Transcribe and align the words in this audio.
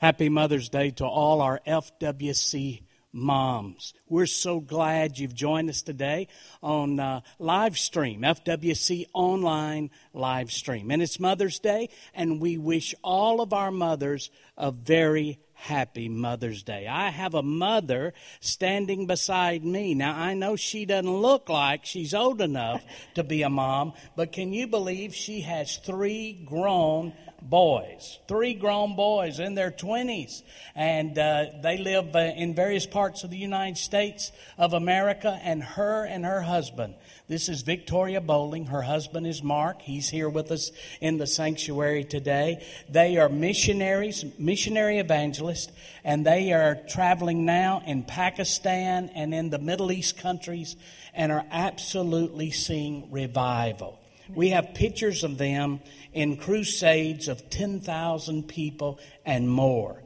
Happy 0.00 0.30
Mother's 0.30 0.70
Day 0.70 0.92
to 0.92 1.04
all 1.04 1.42
our 1.42 1.60
FWC 1.66 2.84
moms. 3.12 3.92
We're 4.08 4.24
so 4.24 4.58
glad 4.58 5.18
you've 5.18 5.34
joined 5.34 5.68
us 5.68 5.82
today 5.82 6.28
on 6.62 6.98
uh, 6.98 7.20
live 7.38 7.76
stream, 7.76 8.22
FWC 8.22 9.04
online 9.12 9.90
live 10.14 10.52
stream. 10.52 10.90
And 10.90 11.02
it's 11.02 11.20
Mother's 11.20 11.58
Day, 11.58 11.90
and 12.14 12.40
we 12.40 12.56
wish 12.56 12.94
all 13.04 13.42
of 13.42 13.52
our 13.52 13.70
mothers 13.70 14.30
a 14.56 14.70
very 14.70 15.38
happy 15.52 16.08
Mother's 16.08 16.62
Day. 16.62 16.86
I 16.86 17.10
have 17.10 17.34
a 17.34 17.42
mother 17.42 18.14
standing 18.40 19.06
beside 19.06 19.62
me. 19.62 19.94
Now, 19.94 20.16
I 20.16 20.32
know 20.32 20.56
she 20.56 20.86
doesn't 20.86 21.12
look 21.12 21.50
like 21.50 21.84
she's 21.84 22.14
old 22.14 22.40
enough 22.40 22.82
to 23.16 23.22
be 23.22 23.42
a 23.42 23.50
mom, 23.50 23.92
but 24.16 24.32
can 24.32 24.54
you 24.54 24.66
believe 24.66 25.14
she 25.14 25.42
has 25.42 25.76
three 25.76 26.42
grown 26.46 27.12
boys, 27.42 28.18
three 28.28 28.54
grown 28.54 28.96
boys 28.96 29.38
in 29.38 29.54
their 29.54 29.70
20s. 29.70 30.42
And 30.74 31.18
uh, 31.18 31.46
they 31.62 31.78
live 31.78 32.14
uh, 32.14 32.18
in 32.18 32.54
various 32.54 32.86
parts 32.86 33.24
of 33.24 33.30
the 33.30 33.36
United 33.36 33.78
States 33.78 34.32
of 34.58 34.72
America, 34.72 35.38
and 35.42 35.62
her 35.62 36.04
and 36.04 36.24
her 36.24 36.40
husband. 36.40 36.94
This 37.28 37.48
is 37.48 37.62
Victoria 37.62 38.20
Bowling. 38.20 38.66
Her 38.66 38.82
husband 38.82 39.24
is 39.24 39.42
Mark. 39.42 39.82
He's 39.82 40.08
here 40.08 40.28
with 40.28 40.50
us 40.50 40.72
in 41.00 41.18
the 41.18 41.28
sanctuary 41.28 42.02
today. 42.02 42.66
They 42.88 43.18
are 43.18 43.28
missionaries, 43.28 44.24
missionary 44.36 44.98
evangelists, 44.98 45.70
and 46.02 46.26
they 46.26 46.52
are 46.52 46.74
traveling 46.88 47.44
now 47.44 47.82
in 47.86 48.02
Pakistan 48.02 49.10
and 49.14 49.32
in 49.32 49.50
the 49.50 49.60
Middle 49.60 49.92
East 49.92 50.18
countries 50.18 50.74
and 51.14 51.30
are 51.30 51.46
absolutely 51.52 52.50
seeing 52.50 53.12
revival. 53.12 53.99
We 54.34 54.50
have 54.50 54.74
pictures 54.74 55.24
of 55.24 55.38
them 55.38 55.80
in 56.12 56.36
crusades 56.36 57.28
of 57.28 57.50
10,000 57.50 58.48
people 58.48 58.98
and 59.24 59.48
more. 59.48 60.02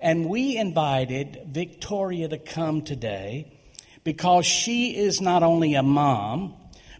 And 0.00 0.28
we 0.28 0.56
invited 0.56 1.42
Victoria 1.46 2.28
to 2.28 2.38
come 2.38 2.82
today 2.82 3.52
because 4.04 4.46
she 4.46 4.96
is 4.96 5.20
not 5.20 5.42
only 5.42 5.74
a 5.74 5.82
mom, 5.82 6.54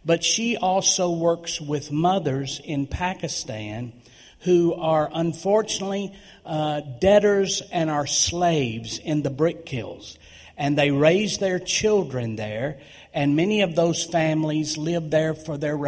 but 0.05 0.25
she 0.25 0.57
also 0.57 1.11
works 1.11 1.61
with 1.61 1.93
mothers 1.93 2.61
in 2.65 2.87
Pakistan 2.87 3.93
who 4.41 4.75
are 4.75 5.11
unfortunately 5.13 6.13
uh, 6.45 6.81
debtors 7.01 7.63
and 7.73 7.91
are 7.91 8.07
slaves 8.07 8.99
in 8.99 9.23
the 9.23 9.31
brick 9.31 9.67
kilns. 9.67 10.19
And 10.59 10.77
they 10.77 10.91
raise 10.91 11.39
their 11.39 11.59
children 11.59 12.37
there, 12.37 12.81
and 13.15 13.37
many 13.37 13.63
of 13.63 13.75
those 13.75 14.05
families 14.05 14.77
live 14.77 15.11
there 15.11 15.33
for 15.33 15.57
their 15.57 15.79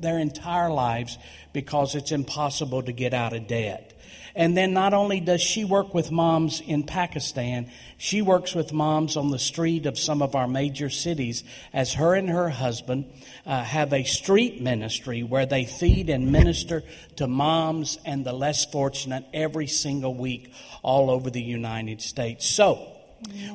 their 0.00 0.18
entire 0.18 0.70
lives 0.70 1.18
because 1.52 1.94
it's 1.94 2.12
impossible 2.12 2.82
to 2.82 2.92
get 2.92 3.14
out 3.14 3.32
of 3.32 3.46
debt. 3.46 3.92
And 4.34 4.56
then 4.56 4.72
not 4.72 4.94
only 4.94 5.20
does 5.20 5.42
she 5.42 5.64
work 5.64 5.92
with 5.92 6.10
moms 6.10 6.60
in 6.60 6.84
Pakistan, 6.84 7.70
she 7.98 8.22
works 8.22 8.54
with 8.54 8.72
moms 8.72 9.16
on 9.16 9.30
the 9.30 9.38
street 9.38 9.84
of 9.84 9.98
some 9.98 10.22
of 10.22 10.34
our 10.34 10.48
major 10.48 10.88
cities 10.88 11.44
as 11.72 11.94
her 11.94 12.14
and 12.14 12.30
her 12.30 12.48
husband 12.48 13.12
uh, 13.44 13.62
have 13.62 13.92
a 13.92 14.04
street 14.04 14.62
ministry 14.62 15.22
where 15.22 15.44
they 15.44 15.66
feed 15.66 16.08
and 16.08 16.32
minister 16.32 16.82
to 17.16 17.26
moms 17.26 17.98
and 18.06 18.24
the 18.24 18.32
less 18.32 18.64
fortunate 18.64 19.26
every 19.34 19.66
single 19.66 20.14
week 20.14 20.52
all 20.82 21.10
over 21.10 21.28
the 21.28 21.42
United 21.42 22.00
States. 22.00 22.48
So, 22.48 22.91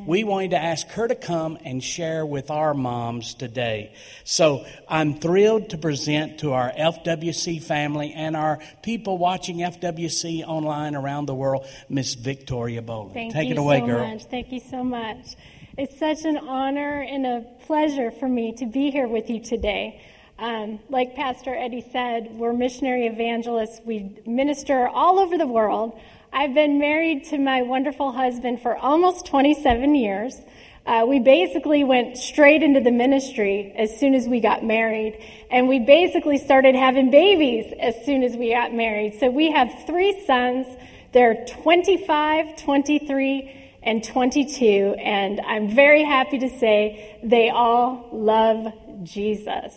we 0.05 0.23
wanted 0.23 0.51
to 0.51 0.57
ask 0.57 0.87
her 0.89 1.07
to 1.07 1.15
come 1.15 1.57
and 1.63 1.83
share 1.83 2.25
with 2.25 2.49
our 2.49 2.73
moms 2.73 3.33
today. 3.33 3.93
So 4.23 4.65
I'm 4.87 5.19
thrilled 5.19 5.69
to 5.71 5.77
present 5.77 6.39
to 6.39 6.53
our 6.53 6.71
FWC 6.71 7.61
family 7.63 8.13
and 8.13 8.35
our 8.35 8.59
people 8.83 9.17
watching 9.17 9.57
FWC 9.57 10.43
online 10.43 10.95
around 10.95 11.25
the 11.25 11.35
world, 11.35 11.65
Miss 11.89 12.13
Victoria 12.13 12.81
Bowling. 12.81 13.13
Thank 13.13 13.33
Take 13.33 13.49
you 13.49 13.55
it 13.55 13.57
away, 13.57 13.79
so 13.79 13.85
girl. 13.85 14.07
Much. 14.07 14.23
Thank 14.25 14.51
you 14.51 14.59
so 14.59 14.83
much. 14.83 15.35
It's 15.77 15.99
such 15.99 16.25
an 16.25 16.37
honor 16.37 17.01
and 17.01 17.25
a 17.25 17.45
pleasure 17.65 18.09
for 18.11 18.27
me 18.27 18.53
to 18.53 18.65
be 18.65 18.89
here 18.89 19.07
with 19.07 19.29
you 19.29 19.39
today. 19.43 20.01
Um, 20.39 20.79
like 20.89 21.15
Pastor 21.15 21.53
Eddie 21.53 21.85
said, 21.91 22.31
we're 22.31 22.53
missionary 22.53 23.07
evangelists. 23.07 23.81
We 23.85 24.21
minister 24.25 24.87
all 24.87 25.19
over 25.19 25.37
the 25.37 25.47
world. 25.47 25.99
I've 26.39 26.53
been 26.53 26.77
married 26.77 27.23
to 27.29 27.39
my 27.39 27.63
wonderful 27.63 28.11
husband 28.11 28.61
for 28.61 28.77
almost 28.77 29.25
27 29.25 29.95
years. 29.95 30.39
Uh, 30.85 31.03
we 31.09 31.17
basically 31.17 31.83
went 31.83 32.15
straight 32.15 32.61
into 32.61 32.79
the 32.79 32.91
ministry 32.91 33.73
as 33.75 33.99
soon 33.99 34.13
as 34.13 34.27
we 34.27 34.39
got 34.39 34.63
married, 34.63 35.19
and 35.49 35.67
we 35.67 35.79
basically 35.79 36.37
started 36.37 36.75
having 36.75 37.09
babies 37.09 37.73
as 37.79 37.95
soon 38.05 38.21
as 38.21 38.37
we 38.37 38.51
got 38.51 38.71
married. 38.71 39.19
So 39.19 39.31
we 39.31 39.49
have 39.49 39.87
three 39.87 40.23
sons. 40.27 40.67
They're 41.11 41.43
25, 41.47 42.55
23, 42.55 43.71
and 43.81 44.03
22, 44.03 44.95
and 44.99 45.41
I'm 45.41 45.67
very 45.73 46.03
happy 46.03 46.37
to 46.37 46.49
say 46.59 47.19
they 47.23 47.49
all 47.49 48.09
love 48.11 48.73
Jesus. 49.01 49.73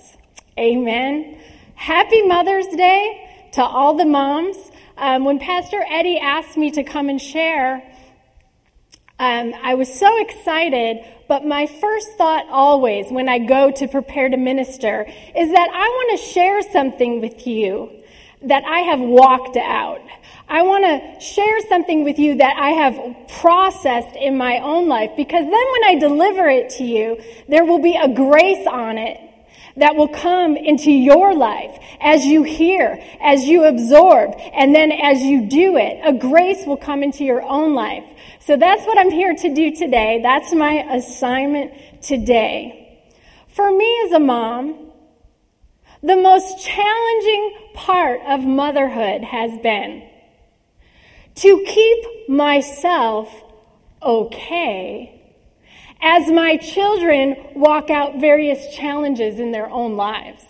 Amen. 0.58 1.40
Happy 1.74 2.20
Mother's 2.20 2.66
Day 2.66 3.48
to 3.52 3.62
all 3.62 3.96
the 3.96 4.04
moms. 4.04 4.58
Um, 5.00 5.24
when 5.24 5.38
Pastor 5.38 5.82
Eddie 5.88 6.18
asked 6.18 6.58
me 6.58 6.72
to 6.72 6.84
come 6.84 7.08
and 7.08 7.18
share, 7.18 7.82
um, 9.18 9.54
I 9.62 9.74
was 9.74 9.90
so 9.98 10.20
excited, 10.20 11.02
but 11.26 11.46
my 11.46 11.66
first 11.66 12.18
thought 12.18 12.46
always 12.50 13.10
when 13.10 13.26
I 13.26 13.38
go 13.38 13.70
to 13.70 13.88
prepare 13.88 14.28
to 14.28 14.36
minister 14.36 15.06
is 15.08 15.52
that 15.52 15.70
I 15.72 15.88
want 15.88 16.20
to 16.20 16.26
share 16.26 16.60
something 16.70 17.22
with 17.22 17.46
you 17.46 18.02
that 18.42 18.64
I 18.64 18.80
have 18.80 19.00
walked 19.00 19.56
out. 19.56 20.02
I 20.46 20.62
want 20.64 20.84
to 20.84 21.20
share 21.24 21.60
something 21.68 22.04
with 22.04 22.18
you 22.18 22.34
that 22.34 22.56
I 22.58 22.70
have 22.70 23.28
processed 23.40 24.16
in 24.16 24.36
my 24.36 24.58
own 24.58 24.86
life 24.86 25.12
because 25.16 25.44
then 25.44 25.50
when 25.50 25.84
I 25.86 25.96
deliver 25.98 26.46
it 26.46 26.68
to 26.76 26.84
you, 26.84 27.22
there 27.48 27.64
will 27.64 27.80
be 27.80 27.96
a 27.96 28.08
grace 28.08 28.66
on 28.66 28.98
it 28.98 29.29
that 29.76 29.96
will 29.96 30.08
come 30.08 30.56
into 30.56 30.90
your 30.90 31.34
life 31.34 31.78
as 32.00 32.24
you 32.24 32.42
hear, 32.42 33.02
as 33.20 33.44
you 33.44 33.64
absorb, 33.64 34.34
and 34.52 34.74
then 34.74 34.92
as 34.92 35.22
you 35.22 35.48
do 35.48 35.76
it. 35.76 36.00
A 36.04 36.12
grace 36.12 36.66
will 36.66 36.76
come 36.76 37.02
into 37.02 37.24
your 37.24 37.42
own 37.42 37.74
life. 37.74 38.04
So 38.40 38.56
that's 38.56 38.84
what 38.86 38.98
I'm 38.98 39.10
here 39.10 39.34
to 39.34 39.54
do 39.54 39.74
today. 39.74 40.20
That's 40.22 40.52
my 40.52 40.84
assignment 40.92 41.72
today. 42.02 43.04
For 43.48 43.70
me 43.70 44.02
as 44.06 44.12
a 44.12 44.20
mom, 44.20 44.90
the 46.02 46.16
most 46.16 46.64
challenging 46.64 47.56
part 47.74 48.20
of 48.26 48.40
motherhood 48.40 49.22
has 49.22 49.58
been 49.58 50.08
to 51.36 51.64
keep 51.66 52.28
myself 52.28 53.28
okay 54.02 55.19
as 56.02 56.30
my 56.30 56.56
children 56.56 57.36
walk 57.54 57.90
out 57.90 58.20
various 58.20 58.74
challenges 58.74 59.38
in 59.38 59.52
their 59.52 59.68
own 59.68 59.96
lives. 59.96 60.42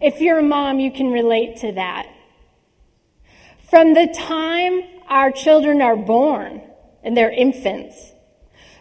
If 0.00 0.20
you're 0.20 0.38
a 0.38 0.42
mom, 0.42 0.80
you 0.80 0.90
can 0.90 1.12
relate 1.12 1.58
to 1.58 1.72
that. 1.72 2.06
From 3.68 3.92
the 3.92 4.06
time 4.06 4.82
our 5.08 5.30
children 5.30 5.82
are 5.82 5.96
born 5.96 6.62
and 7.02 7.16
they're 7.16 7.30
infants, 7.30 8.12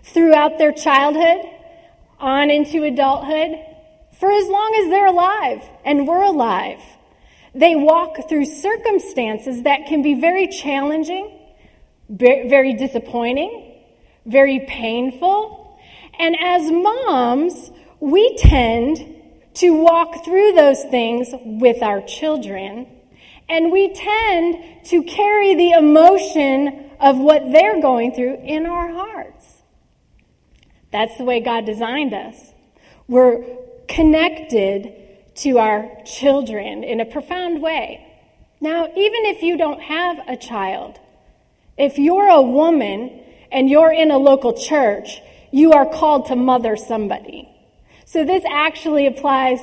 throughout 0.04 0.58
their 0.58 0.72
childhood, 0.72 1.46
on 2.20 2.50
into 2.50 2.84
adulthood, 2.84 3.58
for 4.18 4.32
as 4.32 4.48
long 4.48 4.76
as 4.84 4.90
they're 4.90 5.08
alive 5.08 5.62
and 5.86 6.08
we're 6.08 6.24
alive, 6.24 6.82
they 7.54 7.76
walk 7.76 8.28
through 8.28 8.46
circumstances 8.46 9.64
that 9.64 9.88
can 9.88 10.02
be 10.02 10.20
very 10.20 10.48
challenging, 10.48 11.38
very 12.09 12.74
disappointing, 12.74 13.69
very 14.29 14.62
painful. 14.67 15.79
And 16.17 16.35
as 16.40 16.72
moms, 16.72 17.72
we 18.00 18.38
tend 18.38 19.16
to 19.56 19.72
walk 19.72 20.23
through 20.23 20.53
those 20.53 20.84
things 20.85 21.29
with 21.44 21.81
our 21.81 22.01
children. 22.01 22.88
And 23.50 23.72
we 23.72 23.94
tend 23.94 24.85
to 24.85 25.03
carry 25.03 25.56
the 25.56 25.72
emotion 25.72 26.91
of 26.99 27.17
what 27.17 27.52
they're 27.52 27.81
going 27.81 28.14
through 28.14 28.37
in 28.43 28.66
our 28.66 28.90
hearts. 28.90 29.46
That's 30.91 31.17
the 31.17 31.23
way 31.23 31.40
God 31.40 31.66
designed 31.66 32.14
us. 32.14 32.35
We're 33.08 33.43
connected 33.87 34.93
to 35.35 35.58
our 35.58 35.90
children 36.05 36.84
in 36.84 36.99
a 36.99 37.05
profound 37.05 37.61
way. 37.61 38.05
Now, 38.61 38.85
even 38.85 39.25
if 39.25 39.41
you 39.41 39.58
don't 39.58 39.82
have 39.82 40.20
a 40.28 40.35
child, 40.35 40.99
if 41.78 41.97
you're 41.97 42.28
a 42.28 42.41
woman 42.41 43.23
and 43.51 43.69
you're 43.69 43.91
in 43.91 44.11
a 44.11 44.17
local 44.17 44.53
church, 44.53 45.22
you 45.51 45.73
are 45.73 45.85
called 45.85 46.28
to 46.28 46.35
mother 46.35 46.78
somebody. 46.78 47.49
So 48.05 48.25
this 48.25 48.43
actually 48.49 49.07
applies 49.07 49.59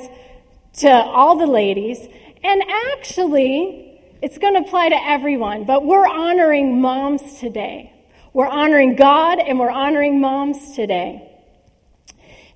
to 0.79 0.91
all 0.91 1.37
the 1.37 1.47
ladies, 1.47 1.99
and 2.45 2.63
actually, 2.93 4.01
it's 4.23 4.39
going 4.39 4.55
to 4.55 4.61
apply 4.61 4.91
to 4.91 4.97
everyone, 4.97 5.65
but 5.65 5.85
we're 5.85 6.07
honoring 6.07 6.81
moms 6.81 7.41
today. 7.41 7.93
We're 8.33 8.49
honoring 8.49 8.97
God 8.97 9.39
and 9.39 9.59
we're 9.59 9.71
honoring 9.71 10.21
moms 10.21 10.75
today. 10.77 11.23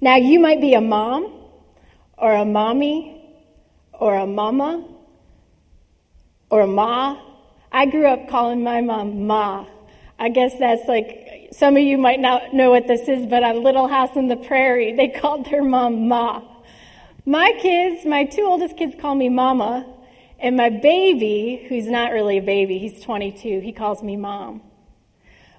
Now, 0.01 0.17
you 0.17 0.39
might 0.39 0.61
be 0.61 0.75
a 0.75 0.81
mom, 0.81 1.33
or 2.17 2.35
a 2.35 2.45
mommy, 2.45 3.17
or 3.93 4.15
a 4.17 4.27
mama, 4.27 4.87
or 6.51 6.63
a 6.63 6.67
ma. 6.67 7.21
I 7.73 7.87
grew 7.87 8.07
up 8.07 8.29
calling 8.29 8.63
my 8.63 8.81
mom 8.81 9.27
Ma. 9.27 9.67
I 10.21 10.29
guess 10.29 10.53
that's 10.59 10.87
like, 10.87 11.49
some 11.53 11.79
of 11.79 11.83
you 11.83 11.97
might 11.97 12.21
not 12.21 12.53
know 12.53 12.71
what 12.71 12.87
this 12.87 13.09
is, 13.09 13.25
but 13.25 13.43
on 13.43 13.65
Little 13.65 13.89
House 13.89 14.11
on 14.17 14.29
the 14.29 14.37
Prairie, 14.37 14.95
they 14.95 15.09
called 15.21 15.47
their 15.47 15.65
mom 15.65 16.09
Ma. 16.09 16.43
My 17.25 17.53
kids, 17.59 18.05
my 18.05 18.25
two 18.25 18.43
oldest 18.43 18.77
kids 18.77 18.95
call 19.01 19.15
me 19.15 19.31
Mama, 19.31 19.87
and 20.39 20.57
my 20.57 20.69
baby, 20.69 21.67
who's 21.69 21.87
not 21.87 22.13
really 22.13 22.39
a 22.39 22.43
baby, 22.43 22.79
he's 22.79 23.01
22, 23.01 23.61
he 23.61 23.73
calls 23.73 24.03
me 24.03 24.17
Mom. 24.17 24.61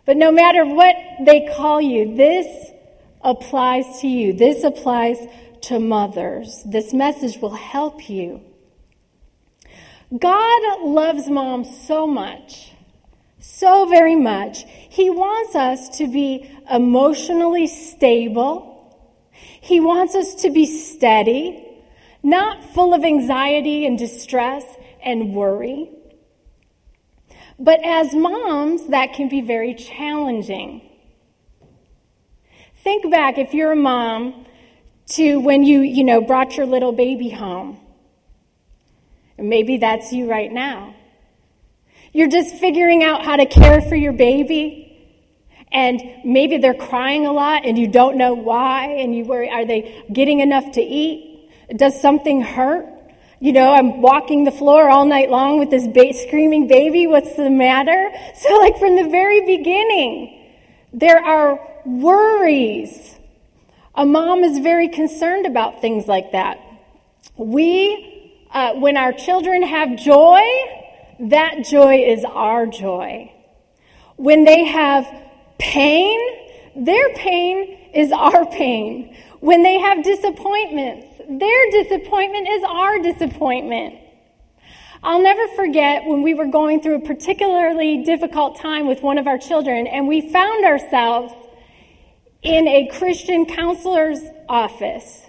But 0.05 0.17
no 0.17 0.31
matter 0.31 0.63
what 0.63 0.95
they 1.25 1.49
call 1.55 1.81
you, 1.81 2.15
this 2.15 2.71
applies 3.23 4.01
to 4.01 4.07
you. 4.07 4.33
This 4.33 4.63
applies 4.63 5.17
to 5.63 5.79
mothers. 5.79 6.61
This 6.65 6.93
message 6.93 7.37
will 7.37 7.55
help 7.55 8.09
you. 8.09 8.41
God 10.17 10.81
loves 10.83 11.29
moms 11.29 11.87
so 11.87 12.05
much, 12.05 12.70
so 13.41 13.87
very 13.87 14.15
much. 14.15 14.65
He 14.67 15.09
wants 15.09 15.55
us 15.55 15.97
to 15.97 16.07
be 16.07 16.49
emotionally 16.69 17.67
stable. 17.67 18.69
He 19.59 19.79
wants 19.79 20.15
us 20.15 20.35
to 20.43 20.51
be 20.51 20.65
steady, 20.65 21.67
not 22.23 22.63
full 22.63 22.93
of 22.93 23.03
anxiety 23.03 23.85
and 23.85 23.97
distress 23.97 24.63
and 25.03 25.33
worry. 25.33 25.89
But 27.57 27.83
as 27.83 28.13
moms, 28.13 28.87
that 28.87 29.13
can 29.13 29.27
be 29.27 29.41
very 29.41 29.73
challenging. 29.73 30.87
Think 32.75 33.11
back 33.11 33.37
if 33.37 33.53
you're 33.53 33.71
a 33.71 33.75
mom 33.75 34.45
to 35.09 35.39
when 35.39 35.63
you, 35.63 35.81
you 35.81 36.03
know, 36.03 36.21
brought 36.21 36.57
your 36.57 36.65
little 36.65 36.91
baby 36.91 37.29
home. 37.29 37.79
And 39.37 39.49
maybe 39.49 39.77
that's 39.77 40.13
you 40.13 40.29
right 40.29 40.51
now. 40.51 40.95
You're 42.13 42.29
just 42.29 42.55
figuring 42.55 43.03
out 43.03 43.23
how 43.23 43.37
to 43.37 43.45
care 43.45 43.81
for 43.81 43.95
your 43.95 44.13
baby. 44.13 44.87
And 45.71 46.01
maybe 46.25 46.57
they're 46.57 46.73
crying 46.73 47.25
a 47.25 47.31
lot 47.31 47.65
and 47.65 47.79
you 47.79 47.87
don't 47.87 48.17
know 48.17 48.33
why. 48.33 48.87
And 48.99 49.15
you 49.15 49.23
worry, 49.23 49.49
are 49.49 49.65
they 49.65 50.03
getting 50.11 50.41
enough 50.41 50.73
to 50.73 50.81
eat? 50.81 51.49
Does 51.75 51.99
something 52.01 52.41
hurt? 52.41 52.87
You 53.39 53.53
know, 53.53 53.73
I'm 53.73 54.01
walking 54.01 54.43
the 54.43 54.51
floor 54.51 54.89
all 54.89 55.05
night 55.05 55.31
long 55.31 55.57
with 55.57 55.71
this 55.71 55.87
ba- 55.87 56.13
screaming 56.13 56.67
baby. 56.67 57.07
What's 57.07 57.35
the 57.35 57.49
matter? 57.49 58.11
So, 58.35 58.55
like 58.57 58.77
from 58.77 58.95
the 58.95 59.07
very 59.09 59.45
beginning, 59.45 60.51
there 60.93 61.23
are 61.23 61.59
worries. 61.85 63.15
A 63.95 64.05
mom 64.05 64.43
is 64.43 64.59
very 64.59 64.89
concerned 64.89 65.45
about 65.45 65.81
things 65.81 66.07
like 66.07 66.31
that. 66.31 66.59
We, 67.37 68.33
uh, 68.51 68.73
when 68.73 68.97
our 68.97 69.13
children 69.13 69.63
have 69.63 69.95
joy, 69.97 70.41
that 71.29 71.65
joy 71.65 71.97
is 71.97 72.25
our 72.25 72.65
joy. 72.65 73.31
When 74.15 74.43
they 74.43 74.65
have 74.65 75.05
pain, 75.59 76.19
their 76.75 77.13
pain 77.13 77.77
is 77.93 78.11
our 78.11 78.45
pain. 78.47 79.15
When 79.39 79.63
they 79.63 79.79
have 79.79 80.03
disappointments, 80.03 81.07
their 81.29 81.71
disappointment 81.71 82.47
is 82.47 82.63
our 82.63 82.99
disappointment. 82.99 83.95
I'll 85.03 85.21
never 85.21 85.47
forget 85.55 86.05
when 86.05 86.21
we 86.21 86.33
were 86.33 86.45
going 86.45 86.81
through 86.81 86.95
a 86.95 87.07
particularly 87.07 88.03
difficult 88.03 88.59
time 88.59 88.87
with 88.87 89.01
one 89.01 89.17
of 89.17 89.27
our 89.27 89.37
children 89.37 89.87
and 89.87 90.07
we 90.07 90.31
found 90.31 90.63
ourselves 90.63 91.33
in 92.43 92.67
a 92.67 92.87
Christian 92.87 93.45
counselor's 93.45 94.19
office. 94.47 95.23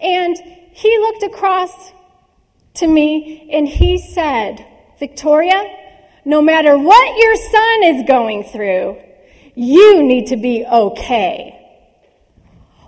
And 0.00 0.36
he 0.72 0.98
looked 0.98 1.22
across 1.22 1.92
to 2.74 2.86
me 2.86 3.48
and 3.52 3.68
he 3.68 3.98
said, 3.98 4.66
Victoria, 4.98 5.64
no 6.24 6.40
matter 6.40 6.78
what 6.78 7.18
your 7.18 7.36
son 7.36 7.82
is 7.84 8.08
going 8.08 8.44
through, 8.44 8.98
you 9.54 10.02
need 10.02 10.28
to 10.28 10.36
be 10.36 10.64
okay. 10.64 11.60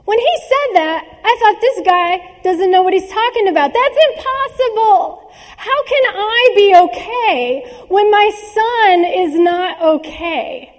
When 0.04 0.18
he 0.18 0.38
said 0.38 0.74
that, 0.74 1.04
I 1.24 1.36
thought 1.40 1.60
this 1.60 1.80
guy 1.84 2.40
doesn't 2.44 2.70
know 2.70 2.82
what 2.82 2.92
he's 2.92 3.10
talking 3.10 3.48
about. 3.48 3.72
That's 3.72 3.98
impossible. 4.10 5.32
How 5.56 5.84
can 5.84 6.04
I 6.14 6.52
be 6.54 6.76
okay 6.76 7.84
when 7.88 8.10
my 8.10 8.30
son 8.54 9.04
is 9.04 9.34
not 9.34 9.82
okay? 9.82 10.72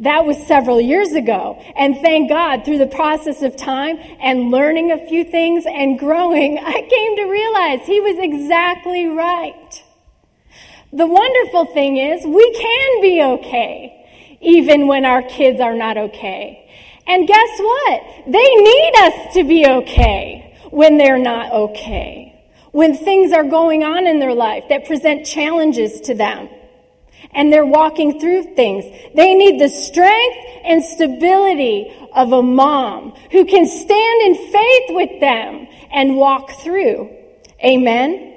That 0.00 0.24
was 0.24 0.36
several 0.46 0.80
years 0.80 1.12
ago. 1.12 1.60
And 1.76 1.96
thank 1.96 2.28
God, 2.28 2.64
through 2.64 2.78
the 2.78 2.86
process 2.86 3.42
of 3.42 3.56
time 3.56 3.98
and 4.20 4.50
learning 4.50 4.90
a 4.90 5.06
few 5.08 5.24
things 5.24 5.64
and 5.66 5.98
growing, 5.98 6.58
I 6.64 6.80
came 6.88 7.16
to 7.16 7.24
realize 7.24 7.86
he 7.86 8.00
was 8.00 8.16
exactly 8.18 9.06
right. 9.06 9.83
The 10.94 11.06
wonderful 11.06 11.66
thing 11.74 11.96
is, 11.96 12.24
we 12.24 12.52
can 12.52 13.02
be 13.02 13.20
okay, 13.20 14.36
even 14.40 14.86
when 14.86 15.04
our 15.04 15.22
kids 15.22 15.60
are 15.60 15.74
not 15.74 15.96
okay. 15.96 16.70
And 17.06 17.26
guess 17.26 17.58
what? 17.58 18.02
They 18.26 18.54
need 18.54 18.92
us 18.98 19.34
to 19.34 19.44
be 19.44 19.66
okay 19.66 20.56
when 20.70 20.96
they're 20.96 21.18
not 21.18 21.52
okay. 21.52 22.40
When 22.70 22.96
things 22.96 23.32
are 23.32 23.42
going 23.42 23.82
on 23.82 24.06
in 24.06 24.20
their 24.20 24.34
life 24.34 24.64
that 24.68 24.86
present 24.86 25.26
challenges 25.26 26.00
to 26.02 26.14
them 26.14 26.48
and 27.32 27.52
they're 27.52 27.66
walking 27.66 28.20
through 28.20 28.54
things. 28.54 28.84
They 29.14 29.34
need 29.34 29.60
the 29.60 29.68
strength 29.68 30.38
and 30.64 30.84
stability 30.84 31.92
of 32.14 32.32
a 32.32 32.42
mom 32.42 33.14
who 33.32 33.44
can 33.44 33.66
stand 33.66 34.22
in 34.22 34.52
faith 34.52 34.84
with 34.90 35.20
them 35.20 35.66
and 35.92 36.16
walk 36.16 36.52
through. 36.62 37.10
Amen. 37.64 38.33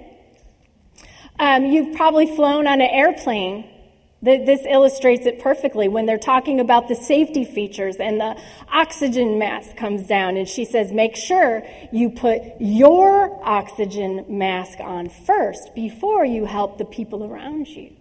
Um, 1.40 1.66
you've 1.66 1.96
probably 1.96 2.36
flown 2.36 2.68
on 2.68 2.82
an 2.82 2.90
airplane. 2.90 3.70
This 4.22 4.62
illustrates 4.68 5.28
it 5.28 5.40
perfectly 5.42 5.88
when 5.88 6.08
they're 6.08 6.18
talking 6.18 6.60
about 6.60 6.88
the 6.88 6.96
safety 6.96 7.46
features 7.46 7.98
and 7.98 8.20
the 8.20 8.36
oxygen 8.72 9.38
mask 9.38 9.78
comes 9.78 10.08
down 10.08 10.38
and 10.38 10.48
she 10.48 10.66
says, 10.66 10.92
make 10.92 11.16
sure 11.16 11.64
you 11.92 12.10
put 12.10 12.42
your 12.60 13.40
oxygen 13.48 14.26
mask 14.28 14.80
on 14.80 15.10
first 15.10 15.76
before 15.76 16.26
you 16.26 16.46
help 16.46 16.80
the 16.80 16.86
people 16.86 17.24
around 17.24 17.68
you. 17.68 17.96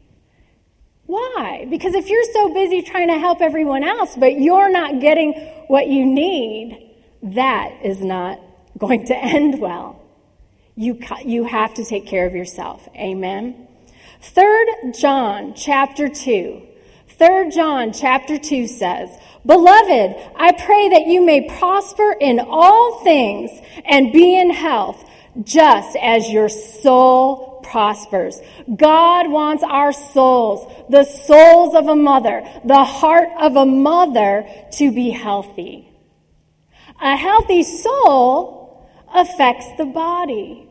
Why? 1.04 1.66
Because 1.68 1.94
if 1.94 2.08
you're 2.08 2.32
so 2.32 2.52
busy 2.54 2.80
trying 2.80 3.08
to 3.08 3.18
help 3.18 3.42
everyone 3.42 3.84
else, 3.84 4.16
but 4.16 4.40
you're 4.40 4.70
not 4.70 5.00
getting 5.00 5.32
what 5.68 5.86
you 5.86 6.06
need, 6.06 6.94
that 7.22 7.80
is 7.84 8.00
not 8.02 8.40
going 8.78 9.06
to 9.06 9.16
end 9.22 9.60
well. 9.60 10.02
You, 10.76 11.00
you 11.24 11.44
have 11.44 11.74
to 11.74 11.84
take 11.84 12.06
care 12.06 12.26
of 12.26 12.34
yourself. 12.34 12.86
Amen. 12.94 13.66
Third 14.20 14.68
John 14.98 15.54
chapter 15.54 16.08
2. 16.08 16.62
Third 17.08 17.50
John 17.50 17.94
chapter 17.94 18.36
2 18.38 18.66
says, 18.66 19.08
Beloved, 19.46 20.16
I 20.36 20.52
pray 20.52 20.90
that 20.90 21.06
you 21.06 21.24
may 21.24 21.48
prosper 21.58 22.14
in 22.20 22.40
all 22.40 23.02
things 23.02 23.50
and 23.86 24.12
be 24.12 24.38
in 24.38 24.50
health, 24.50 25.02
just 25.42 25.96
as 25.96 26.28
your 26.28 26.50
soul 26.50 27.62
prospers. 27.62 28.38
God 28.74 29.30
wants 29.30 29.62
our 29.62 29.92
souls, 29.92 30.70
the 30.90 31.04
souls 31.04 31.74
of 31.74 31.88
a 31.88 31.96
mother, 31.96 32.42
the 32.66 32.84
heart 32.84 33.30
of 33.40 33.56
a 33.56 33.64
mother 33.64 34.46
to 34.72 34.92
be 34.92 35.08
healthy. 35.08 35.88
A 37.00 37.16
healthy 37.16 37.62
soul 37.62 38.88
affects 39.14 39.66
the 39.78 39.86
body. 39.86 40.65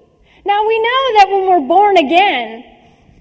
Now 0.46 0.68
we 0.68 0.80
know 0.80 1.14
that 1.18 1.28
when 1.30 1.50
we're 1.50 1.68
born 1.68 1.98
again, 1.98 2.64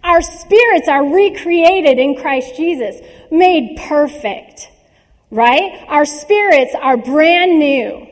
our 0.04 0.20
spirits 0.20 0.86
are 0.88 1.04
recreated 1.04 1.98
in 1.98 2.16
Christ 2.16 2.54
Jesus, 2.56 3.00
made 3.30 3.80
perfect, 3.88 4.70
right? 5.30 5.82
Our 5.88 6.04
spirits 6.04 6.74
are 6.78 6.98
brand 6.98 7.58
new. 7.58 8.06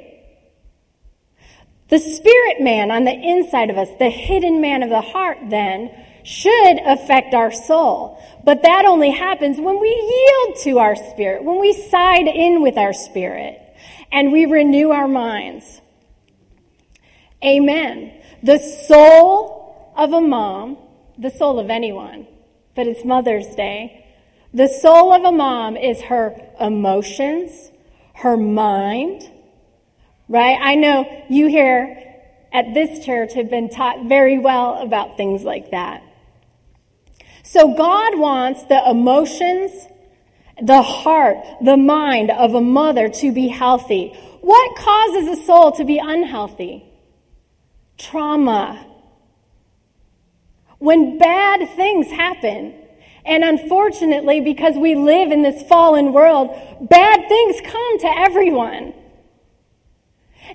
The 1.89 1.99
spirit 1.99 2.63
man 2.63 2.91
on 2.91 3.05
the 3.05 3.13
inside 3.13 3.69
of 3.69 3.77
us, 3.77 3.91
the 3.99 4.09
hidden 4.09 4.63
man 4.63 4.83
of 4.83 4.89
the 4.89 5.03
heart, 5.03 5.37
then, 5.51 5.91
should 6.25 6.79
affect 6.87 7.35
our 7.35 7.53
soul. 7.53 8.19
But 8.45 8.63
that 8.63 8.87
only 8.87 9.11
happens 9.11 9.61
when 9.61 9.79
we 9.79 9.89
yield 9.89 10.57
to 10.65 10.79
our 10.79 10.97
spirit, 10.97 11.45
when 11.45 11.61
we 11.61 11.75
side 11.75 12.27
in 12.29 12.63
with 12.63 12.79
our 12.79 12.95
spirit, 12.95 13.61
and 14.11 14.33
we 14.33 14.47
renew 14.47 14.91
our 14.91 15.09
minds. 15.09 15.83
Amen. 17.45 18.22
The 18.43 18.59
soul 18.59 19.93
of 19.97 20.13
a 20.13 20.21
mom, 20.21 20.77
the 21.17 21.31
soul 21.31 21.61
of 21.61 21.71
anyone, 21.71 22.27
but 22.75 22.89
it's 22.89 23.05
Mother's 23.05 23.55
Day. 23.55 24.05
The 24.53 24.67
soul 24.67 25.13
of 25.13 25.23
a 25.23 25.31
mom 25.31 25.77
is 25.77 26.01
her 26.03 26.35
emotions, 26.59 27.71
her 28.15 28.37
mind, 28.37 29.31
right? 30.29 30.59
I 30.61 30.75
know 30.75 31.25
you 31.29 31.47
here 31.47 31.97
at 32.53 32.75
this 32.75 33.05
church 33.05 33.35
have 33.35 33.49
been 33.49 33.71
taught 33.71 34.07
very 34.07 34.39
well 34.39 34.83
about 34.83 35.17
things 35.17 35.45
like 35.45 35.71
that. 35.71 36.03
So 37.45 37.75
God 37.75 38.19
wants 38.19 38.65
the 38.65 38.83
emotions, 38.91 39.71
the 40.61 40.83
heart, 40.83 41.37
the 41.63 41.77
mind 41.77 42.31
of 42.31 42.55
a 42.55 42.61
mother 42.61 43.09
to 43.09 43.33
be 43.33 43.49
healthy. 43.49 44.15
What 44.41 44.77
causes 44.77 45.39
a 45.39 45.43
soul 45.45 45.73
to 45.73 45.85
be 45.85 45.99
unhealthy? 45.99 46.92
Trauma. 47.99 48.87
When 50.79 51.19
bad 51.19 51.69
things 51.77 52.09
happen, 52.11 52.75
And 53.25 53.45
unfortunately, 53.45 54.41
because 54.41 54.77
we 54.77 54.95
live 54.95 55.31
in 55.31 55.43
this 55.43 55.63
fallen 55.69 56.13
world, 56.13 56.51
bad 56.81 57.29
things 57.29 57.61
come 57.65 57.99
to 58.01 58.19
everyone. 58.19 58.95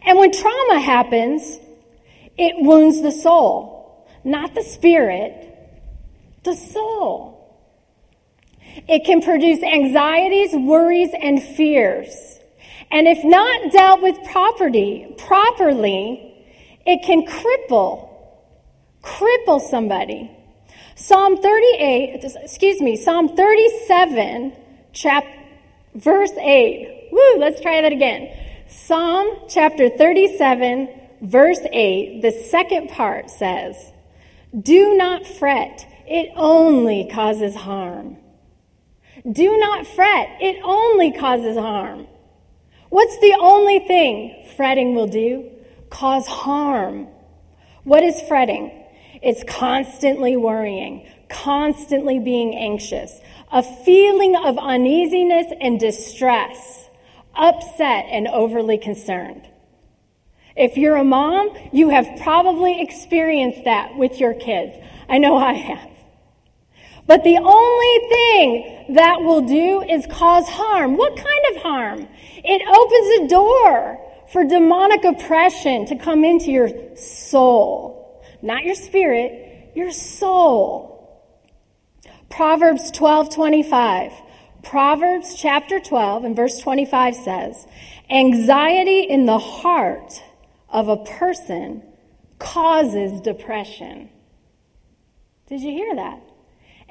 And 0.05 0.17
when 0.17 0.31
trauma 0.33 0.79
happens, 0.79 1.59
it 2.37 2.55
wounds 2.57 3.01
the 3.01 3.11
soul, 3.11 4.07
not 4.23 4.53
the 4.53 4.63
spirit, 4.63 5.45
the 6.43 6.55
soul. 6.55 7.35
It 8.87 9.05
can 9.05 9.21
produce 9.21 9.63
anxieties, 9.63 10.53
worries, 10.53 11.11
and 11.19 11.41
fears. 11.41 12.39
And 12.91 13.07
if 13.07 13.23
not 13.23 13.71
dealt 13.71 14.01
with 14.01 14.17
property, 14.25 15.15
properly, 15.17 16.26
it 16.87 17.03
can 17.03 17.25
cripple, 17.25 18.09
cripple 19.03 19.59
somebody. 19.59 20.31
Psalm 20.95 21.37
38, 21.37 22.23
excuse 22.41 22.81
me, 22.81 22.95
Psalm 22.95 23.35
37, 23.35 24.53
chap, 24.93 25.25
verse 25.93 26.31
8. 26.31 27.09
Woo, 27.11 27.37
let's 27.37 27.61
try 27.61 27.81
that 27.81 27.91
again. 27.91 28.33
Psalm 28.67 29.27
chapter 29.49 29.89
37, 29.89 30.89
verse 31.21 31.59
8, 31.71 32.21
the 32.21 32.31
second 32.31 32.89
part 32.89 33.29
says, 33.29 33.75
Do 34.59 34.95
not 34.95 35.27
fret, 35.27 35.85
it 36.07 36.31
only 36.37 37.09
causes 37.11 37.53
harm. 37.53 38.17
Do 39.29 39.57
not 39.57 39.85
fret, 39.85 40.37
it 40.39 40.61
only 40.63 41.11
causes 41.11 41.57
harm. 41.57 42.07
What's 42.89 43.19
the 43.19 43.37
only 43.41 43.79
thing 43.79 44.45
fretting 44.55 44.95
will 44.95 45.07
do? 45.07 45.51
Cause 45.89 46.27
harm. 46.27 47.07
What 47.83 48.03
is 48.03 48.21
fretting? 48.27 48.85
It's 49.21 49.43
constantly 49.43 50.37
worrying, 50.37 51.07
constantly 51.29 52.19
being 52.19 52.55
anxious, 52.55 53.19
a 53.51 53.63
feeling 53.63 54.35
of 54.35 54.57
uneasiness 54.57 55.51
and 55.59 55.79
distress, 55.79 56.89
upset 57.35 58.05
and 58.09 58.27
overly 58.27 58.77
concerned. 58.77 59.47
If 60.55 60.75
you're 60.75 60.97
a 60.97 61.03
mom, 61.03 61.55
you 61.71 61.89
have 61.89 62.19
probably 62.21 62.81
experienced 62.81 63.63
that 63.65 63.95
with 63.95 64.19
your 64.19 64.33
kids. 64.33 64.73
I 65.07 65.19
know 65.19 65.37
I 65.37 65.53
have. 65.53 65.89
But 67.05 67.23
the 67.23 67.37
only 67.37 68.09
thing 68.09 68.95
that 68.95 69.21
will 69.21 69.41
do 69.41 69.81
is 69.81 70.05
cause 70.07 70.47
harm. 70.49 70.97
What 70.97 71.15
kind 71.15 71.55
of 71.55 71.61
harm? 71.61 72.07
It 72.43 72.61
opens 72.67 73.25
a 73.25 73.27
door 73.29 74.06
for 74.31 74.43
demonic 74.43 75.03
oppression 75.03 75.85
to 75.87 75.95
come 75.95 76.23
into 76.23 76.51
your 76.51 76.95
soul. 76.95 78.23
Not 78.41 78.63
your 78.63 78.75
spirit, 78.75 79.71
your 79.75 79.91
soul. 79.91 81.23
Proverbs 82.29 82.91
12 82.91 83.33
25. 83.33 84.11
Proverbs 84.63 85.35
chapter 85.35 85.79
12 85.79 86.25
and 86.25 86.35
verse 86.35 86.59
25 86.59 87.15
says, 87.15 87.65
Anxiety 88.09 89.01
in 89.01 89.25
the 89.25 89.39
heart 89.39 90.21
of 90.69 90.89
a 90.89 90.97
person 90.97 91.83
causes 92.37 93.21
depression. 93.21 94.09
Did 95.47 95.61
you 95.61 95.71
hear 95.71 95.95
that? 95.95 96.21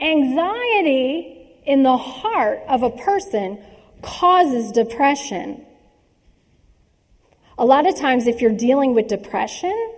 Anxiety 0.00 1.60
in 1.66 1.82
the 1.82 1.96
heart 1.96 2.60
of 2.68 2.82
a 2.82 2.90
person 2.90 3.62
causes 4.00 4.72
depression. 4.72 5.65
A 7.58 7.64
lot 7.64 7.86
of 7.88 7.96
times, 7.96 8.26
if 8.26 8.40
you're 8.40 8.56
dealing 8.56 8.94
with 8.94 9.08
depression, 9.08 9.94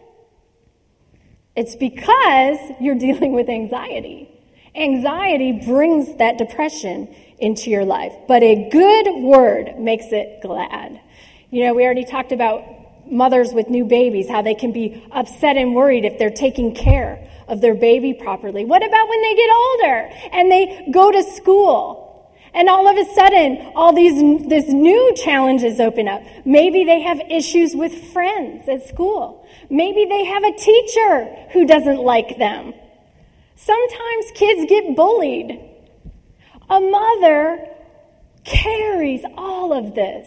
it's 1.56 1.76
because 1.76 2.58
you're 2.80 2.94
dealing 3.08 3.32
with 3.32 3.48
anxiety. 3.48 4.30
Anxiety 4.74 5.62
brings 5.66 6.16
that 6.18 6.38
depression 6.38 7.14
into 7.38 7.70
your 7.70 7.84
life, 7.84 8.12
but 8.26 8.42
a 8.42 8.68
good 8.70 9.22
word 9.22 9.78
makes 9.78 10.06
it 10.10 10.40
glad. 10.42 11.00
You 11.50 11.64
know, 11.64 11.74
we 11.74 11.84
already 11.84 12.04
talked 12.04 12.32
about 12.32 12.62
mothers 13.10 13.52
with 13.52 13.68
new 13.68 13.84
babies, 13.84 14.28
how 14.28 14.42
they 14.42 14.54
can 14.54 14.72
be 14.72 15.04
upset 15.10 15.56
and 15.56 15.74
worried 15.74 16.04
if 16.04 16.18
they're 16.18 16.30
taking 16.30 16.74
care 16.74 17.28
of 17.48 17.60
their 17.60 17.74
baby 17.74 18.14
properly? 18.14 18.64
What 18.64 18.86
about 18.86 19.08
when 19.08 19.22
they 19.22 19.34
get 19.34 19.50
older 19.50 20.10
and 20.32 20.50
they 20.50 20.88
go 20.92 21.10
to 21.10 21.22
school? 21.22 22.07
And 22.58 22.68
all 22.68 22.88
of 22.88 22.96
a 22.96 23.04
sudden, 23.14 23.72
all 23.76 23.92
these, 23.92 24.48
these 24.48 24.68
new 24.68 25.14
challenges 25.14 25.78
open 25.78 26.08
up. 26.08 26.22
Maybe 26.44 26.84
they 26.84 27.00
have 27.02 27.20
issues 27.30 27.74
with 27.74 28.12
friends 28.12 28.68
at 28.68 28.86
school. 28.88 29.46
Maybe 29.70 30.04
they 30.06 30.24
have 30.24 30.42
a 30.42 30.52
teacher 30.52 31.24
who 31.52 31.66
doesn't 31.66 31.98
like 31.98 32.36
them. 32.36 32.74
Sometimes 33.54 34.26
kids 34.34 34.68
get 34.68 34.96
bullied. 34.96 35.60
A 36.68 36.80
mother 36.80 37.64
carries 38.44 39.22
all 39.36 39.72
of 39.72 39.94
this 39.94 40.26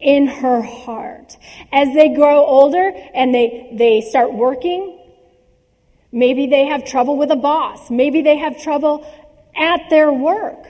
in 0.00 0.26
her 0.26 0.62
heart. 0.62 1.36
As 1.70 1.92
they 1.94 2.08
grow 2.14 2.44
older 2.44 2.90
and 3.14 3.34
they, 3.34 3.70
they 3.74 4.00
start 4.00 4.32
working, 4.32 4.96
Maybe 6.12 6.48
they 6.48 6.66
have 6.66 6.84
trouble 6.84 7.16
with 7.16 7.30
a 7.30 7.36
boss. 7.36 7.90
Maybe 7.90 8.22
they 8.22 8.38
have 8.38 8.60
trouble 8.60 9.06
at 9.54 9.88
their 9.90 10.12
work. 10.12 10.66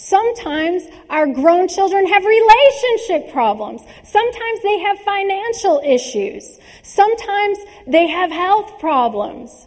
Sometimes 0.00 0.84
our 1.10 1.26
grown 1.26 1.66
children 1.66 2.06
have 2.06 2.24
relationship 2.24 3.32
problems. 3.32 3.82
Sometimes 4.04 4.62
they 4.62 4.78
have 4.78 4.96
financial 5.00 5.82
issues. 5.84 6.58
Sometimes 6.84 7.58
they 7.84 8.06
have 8.06 8.30
health 8.30 8.78
problems. 8.78 9.66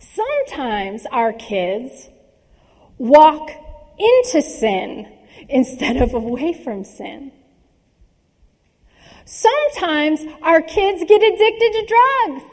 Sometimes 0.00 1.06
our 1.06 1.32
kids 1.32 2.08
walk 2.98 3.50
into 3.96 4.42
sin 4.42 5.08
instead 5.48 5.98
of 5.98 6.14
away 6.14 6.52
from 6.52 6.82
sin. 6.82 7.30
Sometimes 9.24 10.20
our 10.42 10.62
kids 10.62 11.04
get 11.06 11.22
addicted 11.22 11.72
to 11.72 11.86
drugs. 11.86 12.44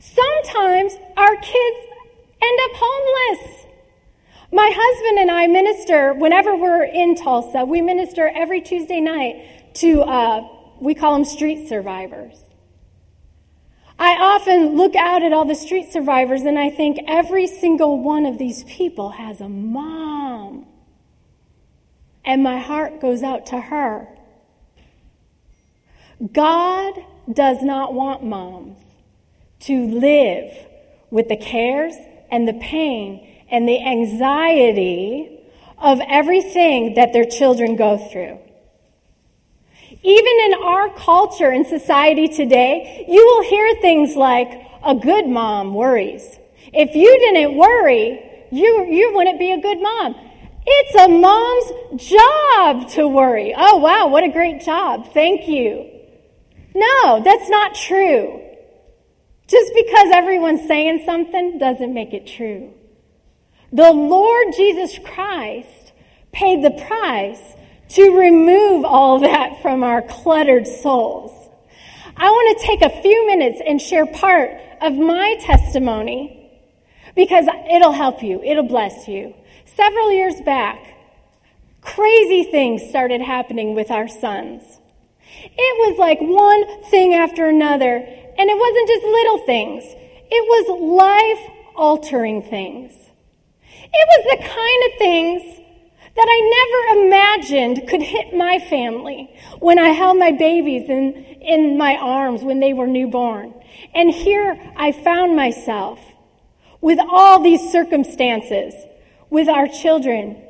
Sometimes 0.00 0.96
our 1.16 1.36
kids 1.36 1.78
end 2.42 2.58
up 2.64 2.70
homeless. 2.74 3.66
My 4.50 4.70
husband 4.74 5.18
and 5.18 5.30
I 5.30 5.46
minister 5.46 6.14
whenever 6.14 6.56
we're 6.56 6.84
in 6.84 7.16
Tulsa. 7.16 7.66
We 7.66 7.82
minister 7.82 8.30
every 8.34 8.62
Tuesday 8.62 9.00
night 9.00 9.74
to, 9.74 10.00
uh, 10.02 10.48
we 10.80 10.94
call 10.94 11.14
them 11.14 11.24
street 11.24 11.68
survivors. 11.68 12.38
I 13.98 14.12
often 14.12 14.76
look 14.76 14.94
out 14.96 15.22
at 15.22 15.32
all 15.32 15.44
the 15.44 15.54
street 15.54 15.92
survivors 15.92 16.42
and 16.42 16.58
I 16.58 16.70
think 16.70 16.98
every 17.06 17.46
single 17.46 18.02
one 18.02 18.24
of 18.24 18.38
these 18.38 18.64
people 18.64 19.10
has 19.10 19.40
a 19.40 19.48
mom. 19.48 20.66
And 22.24 22.42
my 22.42 22.58
heart 22.58 23.00
goes 23.00 23.22
out 23.22 23.46
to 23.46 23.60
her. 23.60 24.08
God 26.32 26.94
does 27.30 27.62
not 27.62 27.92
want 27.92 28.24
moms 28.24 28.78
to 29.60 29.86
live 29.88 30.52
with 31.10 31.28
the 31.28 31.36
cares 31.36 31.94
and 32.30 32.48
the 32.48 32.54
pain 32.54 33.27
and 33.50 33.68
the 33.68 33.82
anxiety 33.82 35.40
of 35.78 36.00
everything 36.06 36.94
that 36.94 37.12
their 37.12 37.24
children 37.24 37.76
go 37.76 37.98
through. 37.98 38.38
Even 40.02 40.32
in 40.44 40.54
our 40.62 40.94
culture 40.94 41.50
and 41.50 41.66
society 41.66 42.28
today, 42.28 43.04
you 43.08 43.24
will 43.24 43.42
hear 43.48 43.80
things 43.80 44.16
like, 44.16 44.68
a 44.84 44.94
good 44.94 45.26
mom 45.26 45.74
worries. 45.74 46.38
If 46.72 46.94
you 46.94 47.18
didn't 47.18 47.56
worry, 47.56 48.46
you, 48.50 48.86
you 48.90 49.12
wouldn't 49.14 49.38
be 49.38 49.52
a 49.52 49.60
good 49.60 49.80
mom. 49.80 50.14
It's 50.66 50.94
a 50.94 51.08
mom's 51.08 52.02
job 52.02 52.88
to 52.90 53.08
worry. 53.08 53.54
Oh, 53.56 53.78
wow, 53.78 54.08
what 54.08 54.24
a 54.24 54.28
great 54.28 54.60
job. 54.62 55.12
Thank 55.12 55.48
you. 55.48 55.90
No, 56.74 57.22
that's 57.22 57.48
not 57.48 57.74
true. 57.74 58.42
Just 59.46 59.72
because 59.74 60.10
everyone's 60.12 60.66
saying 60.66 61.02
something 61.06 61.58
doesn't 61.58 61.92
make 61.92 62.12
it 62.12 62.26
true. 62.26 62.74
The 63.72 63.92
Lord 63.92 64.54
Jesus 64.56 64.98
Christ 65.04 65.92
paid 66.32 66.64
the 66.64 66.70
price 66.70 67.40
to 67.90 68.18
remove 68.18 68.84
all 68.84 69.20
that 69.20 69.60
from 69.60 69.82
our 69.82 70.02
cluttered 70.02 70.66
souls. 70.66 71.32
I 72.16 72.30
want 72.30 72.58
to 72.58 72.66
take 72.66 72.82
a 72.82 73.02
few 73.02 73.26
minutes 73.26 73.60
and 73.64 73.80
share 73.80 74.06
part 74.06 74.50
of 74.80 74.94
my 74.94 75.36
testimony 75.40 76.50
because 77.14 77.46
it'll 77.70 77.92
help 77.92 78.22
you, 78.22 78.42
it'll 78.42 78.62
bless 78.62 79.06
you. 79.06 79.34
Several 79.66 80.10
years 80.12 80.40
back, 80.40 80.78
crazy 81.80 82.44
things 82.44 82.88
started 82.88 83.20
happening 83.20 83.74
with 83.74 83.90
our 83.90 84.08
sons. 84.08 84.62
It 85.30 85.90
was 85.90 85.98
like 85.98 86.20
one 86.20 86.84
thing 86.84 87.14
after 87.14 87.46
another, 87.46 87.96
and 87.96 88.50
it 88.50 88.58
wasn't 88.58 88.88
just 88.88 89.04
little 89.04 89.38
things. 89.46 89.84
It 90.30 90.44
was 90.48 90.80
life 90.98 91.54
altering 91.76 92.42
things. 92.42 93.07
It 93.92 94.08
was 94.08 94.38
the 94.38 94.48
kind 94.48 94.92
of 94.92 94.98
things 94.98 95.58
that 96.14 96.26
I 96.28 96.38
never 96.58 97.06
imagined 97.06 97.88
could 97.88 98.02
hit 98.02 98.34
my 98.34 98.58
family 98.58 99.32
when 99.60 99.78
I 99.78 99.90
held 99.90 100.18
my 100.18 100.32
babies 100.32 100.88
in, 100.88 101.14
in 101.40 101.78
my 101.78 101.96
arms 101.96 102.42
when 102.42 102.60
they 102.60 102.72
were 102.72 102.88
newborn. 102.88 103.54
And 103.94 104.10
here 104.10 104.58
I 104.76 104.92
found 104.92 105.36
myself 105.36 106.00
with 106.80 106.98
all 106.98 107.40
these 107.40 107.70
circumstances, 107.70 108.74
with 109.30 109.48
our 109.48 109.68
children, 109.68 110.42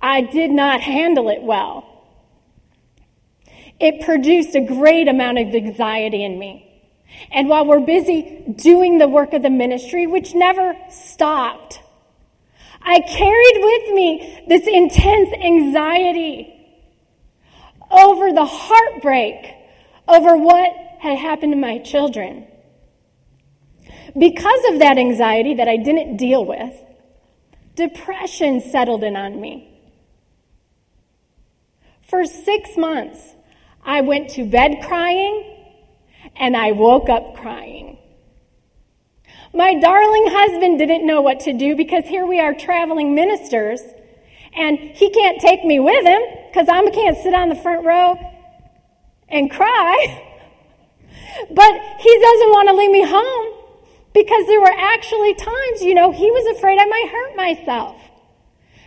I 0.00 0.20
did 0.20 0.50
not 0.50 0.80
handle 0.80 1.28
it 1.28 1.42
well. 1.42 1.88
It 3.78 4.04
produced 4.04 4.54
a 4.54 4.60
great 4.60 5.08
amount 5.08 5.38
of 5.38 5.54
anxiety 5.54 6.24
in 6.24 6.38
me. 6.38 6.68
And 7.32 7.48
while 7.48 7.66
we're 7.66 7.80
busy 7.80 8.44
doing 8.56 8.98
the 8.98 9.08
work 9.08 9.32
of 9.32 9.42
the 9.42 9.50
ministry, 9.50 10.06
which 10.06 10.34
never 10.34 10.76
stopped, 10.88 11.81
I 12.84 13.00
carried 13.00 13.58
with 13.62 13.94
me 13.94 14.44
this 14.48 14.66
intense 14.66 15.32
anxiety 15.32 16.52
over 17.90 18.32
the 18.32 18.44
heartbreak 18.44 19.54
over 20.08 20.36
what 20.36 20.70
had 21.00 21.18
happened 21.18 21.52
to 21.52 21.58
my 21.58 21.78
children. 21.78 22.46
Because 24.18 24.64
of 24.70 24.80
that 24.80 24.98
anxiety 24.98 25.54
that 25.54 25.68
I 25.68 25.76
didn't 25.76 26.16
deal 26.16 26.44
with, 26.44 26.74
depression 27.76 28.60
settled 28.60 29.04
in 29.04 29.16
on 29.16 29.40
me. 29.40 29.68
For 32.02 32.26
six 32.26 32.76
months, 32.76 33.34
I 33.84 34.02
went 34.02 34.30
to 34.30 34.44
bed 34.44 34.82
crying 34.82 35.52
and 36.36 36.56
I 36.56 36.72
woke 36.72 37.08
up 37.08 37.36
crying. 37.36 37.98
My 39.54 39.74
darling 39.74 40.26
husband 40.28 40.78
didn't 40.78 41.06
know 41.06 41.20
what 41.20 41.40
to 41.40 41.52
do 41.52 41.76
because 41.76 42.04
here 42.04 42.26
we 42.26 42.40
are 42.40 42.54
traveling 42.54 43.14
ministers 43.14 43.80
and 44.54 44.78
he 44.78 45.10
can't 45.10 45.40
take 45.40 45.64
me 45.64 45.78
with 45.78 46.06
him 46.06 46.22
because 46.48 46.68
I 46.68 46.88
can't 46.90 47.16
sit 47.18 47.34
on 47.34 47.48
the 47.48 47.54
front 47.54 47.84
row 47.84 48.18
and 49.28 49.50
cry. 49.50 50.28
But 51.50 51.72
he 52.00 52.18
doesn't 52.20 52.50
want 52.50 52.68
to 52.68 52.74
leave 52.74 52.90
me 52.90 53.04
home 53.06 53.62
because 54.12 54.46
there 54.46 54.60
were 54.60 54.74
actually 54.76 55.34
times, 55.34 55.80
you 55.80 55.94
know, 55.94 56.12
he 56.12 56.30
was 56.30 56.56
afraid 56.56 56.78
I 56.78 56.84
might 56.84 57.08
hurt 57.10 57.36
myself. 57.36 57.96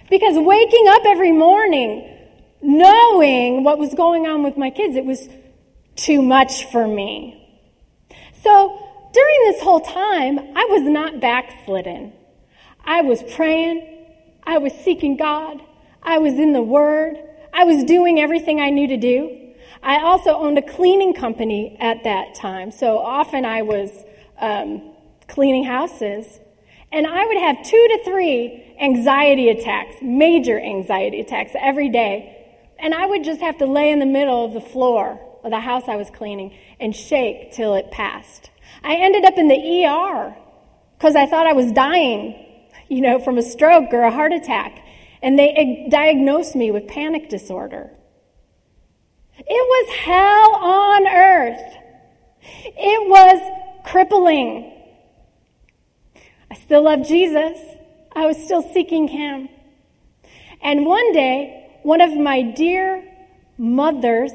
Because 0.09 0.37
waking 0.37 0.85
up 0.89 1.01
every 1.05 1.31
morning 1.31 2.15
knowing 2.61 3.63
what 3.63 3.79
was 3.79 3.93
going 3.93 4.27
on 4.27 4.43
with 4.43 4.57
my 4.57 4.69
kids, 4.69 4.95
it 4.95 5.05
was 5.05 5.27
too 5.95 6.21
much 6.21 6.65
for 6.71 6.87
me. 6.87 7.41
So 8.43 8.94
during 9.15 9.39
this 9.45 9.61
whole 9.61 9.79
time, 9.79 10.37
I 10.39 10.65
was 10.69 10.81
not 10.83 11.21
backslidden. 11.21 12.11
I 12.83 13.01
was 13.01 13.23
praying. 13.35 14.07
I 14.43 14.57
was 14.57 14.73
seeking 14.73 15.15
God. 15.15 15.61
I 16.03 16.17
was 16.17 16.33
in 16.33 16.51
the 16.51 16.61
Word. 16.61 17.15
I 17.53 17.63
was 17.63 17.85
doing 17.85 18.19
everything 18.19 18.59
I 18.59 18.71
knew 18.71 18.89
to 18.89 18.97
do. 18.97 19.53
I 19.81 20.01
also 20.01 20.31
owned 20.31 20.57
a 20.57 20.61
cleaning 20.61 21.13
company 21.13 21.77
at 21.79 22.03
that 22.03 22.35
time, 22.35 22.71
so 22.71 22.97
often 22.99 23.45
I 23.45 23.61
was 23.61 23.89
um, 24.37 24.93
cleaning 25.29 25.63
houses. 25.63 26.39
And 26.91 27.07
I 27.07 27.25
would 27.25 27.37
have 27.37 27.63
two 27.63 27.87
to 27.91 28.03
three 28.03 28.75
anxiety 28.81 29.49
attacks, 29.49 29.95
major 30.01 30.59
anxiety 30.59 31.21
attacks 31.21 31.51
every 31.57 31.89
day. 31.89 32.31
And 32.79 32.93
I 32.93 33.05
would 33.05 33.23
just 33.23 33.39
have 33.39 33.57
to 33.59 33.65
lay 33.65 33.91
in 33.91 33.99
the 33.99 34.05
middle 34.05 34.43
of 34.43 34.53
the 34.53 34.61
floor 34.61 35.21
of 35.43 35.51
the 35.51 35.59
house 35.61 35.83
I 35.87 35.95
was 35.95 36.09
cleaning 36.09 36.53
and 36.79 36.93
shake 36.93 37.53
till 37.53 37.75
it 37.75 37.91
passed. 37.91 38.49
I 38.85 38.97
ended 38.97 39.25
up 39.25 39.37
in 39.37 39.47
the 39.47 39.85
ER 39.85 40.35
because 40.95 41.15
I 41.15 41.25
thought 41.25 41.47
I 41.47 41.53
was 41.53 41.71
dying, 41.71 42.35
you 42.87 43.01
know, 43.01 43.17
from 43.17 43.39
a 43.39 43.41
stroke 43.41 43.91
or 43.91 44.03
a 44.03 44.11
heart 44.11 44.31
attack. 44.31 44.79
And 45.23 45.39
they 45.39 45.87
diagnosed 45.89 46.55
me 46.55 46.69
with 46.69 46.87
panic 46.87 47.27
disorder. 47.27 47.89
It 49.37 49.45
was 49.47 49.95
hell 49.95 50.55
on 50.55 51.07
earth. 51.07 51.77
It 52.43 53.09
was 53.09 53.81
crippling. 53.85 54.71
I 56.51 56.55
still 56.55 56.83
love 56.83 57.07
Jesus. 57.07 57.57
I 58.15 58.27
was 58.27 58.37
still 58.43 58.61
seeking 58.71 59.07
him. 59.07 59.49
And 60.61 60.85
one 60.85 61.11
day, 61.11 61.79
one 61.81 62.01
of 62.01 62.15
my 62.15 62.43
dear 62.43 63.03
mothers 63.57 64.31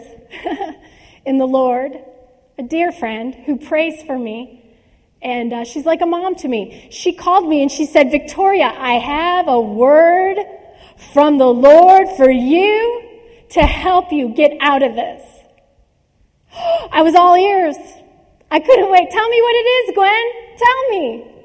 in 1.25 1.39
the 1.39 1.47
Lord, 1.47 1.93
a 2.61 2.63
dear 2.63 2.93
friend 2.93 3.35
who 3.47 3.57
prays 3.57 4.03
for 4.03 4.19
me, 4.19 4.63
and 5.23 5.51
uh, 5.51 5.65
she's 5.65 5.87
like 5.87 6.03
a 6.03 6.07
mom 6.07 6.35
to 6.35 6.47
me. 6.47 6.89
She 6.91 7.15
called 7.15 7.49
me 7.49 7.63
and 7.63 7.73
she 7.73 7.87
said, 7.87 8.11
Victoria, 8.11 8.67
I 8.67 8.99
have 8.99 9.49
a 9.49 9.59
word 9.59 10.37
from 11.15 11.39
the 11.39 11.47
Lord 11.47 12.07
for 12.19 12.31
you 12.31 13.03
to 13.53 13.63
help 13.63 14.13
you 14.13 14.35
get 14.35 14.53
out 14.61 14.83
of 14.83 14.95
this. 14.95 15.23
I 16.93 17.01
was 17.01 17.15
all 17.15 17.35
ears. 17.35 17.77
I 18.51 18.61
couldn't 18.61 18.91
wait. 18.91 19.09
Tell 19.11 19.29
me 19.31 19.41
what 19.41 19.55
it 19.57 19.67
is, 19.79 19.95
Gwen. 19.95 20.59
Tell 20.59 20.91
me. 20.91 21.45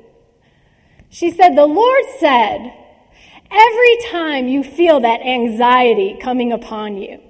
She 1.09 1.31
said, 1.31 1.55
The 1.55 1.65
Lord 1.65 2.03
said, 2.19 2.73
Every 3.49 3.97
time 4.11 4.49
you 4.49 4.65
feel 4.65 4.99
that 4.99 5.21
anxiety 5.21 6.17
coming 6.21 6.51
upon 6.51 6.97
you, 6.97 7.21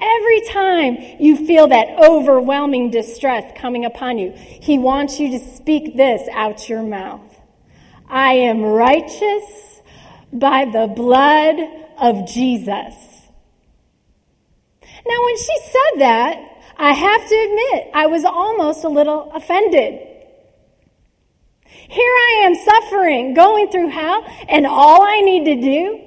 every 0.00 0.40
time 0.48 0.98
you 1.18 1.46
feel 1.46 1.68
that 1.68 1.98
overwhelming 2.02 2.90
distress 2.90 3.52
coming 3.56 3.84
upon 3.84 4.18
you, 4.18 4.32
He 4.32 4.78
wants 4.78 5.18
you 5.18 5.38
to 5.38 5.56
speak 5.56 5.96
this 5.96 6.28
out 6.32 6.68
your 6.68 6.82
mouth. 6.82 7.20
I 8.08 8.34
am 8.34 8.62
righteous 8.62 9.80
by 10.32 10.64
the 10.64 10.86
blood 10.86 11.56
of 11.98 12.26
Jesus. 12.28 12.94
Now, 15.06 15.24
when 15.24 15.36
she 15.36 15.58
said 15.64 16.00
that, 16.00 16.44
I 16.76 16.92
have 16.92 17.28
to 17.28 17.34
admit, 17.34 17.90
I 17.94 18.06
was 18.06 18.24
almost 18.24 18.84
a 18.84 18.88
little 18.88 19.32
offended. 19.32 20.00
Here 21.64 22.14
I 22.14 22.42
am 22.44 22.54
suffering, 22.54 23.34
going 23.34 23.70
through 23.70 23.88
hell, 23.88 24.24
and 24.48 24.66
all 24.66 25.02
I 25.02 25.20
need 25.20 25.44
to 25.46 25.60
do 25.60 26.00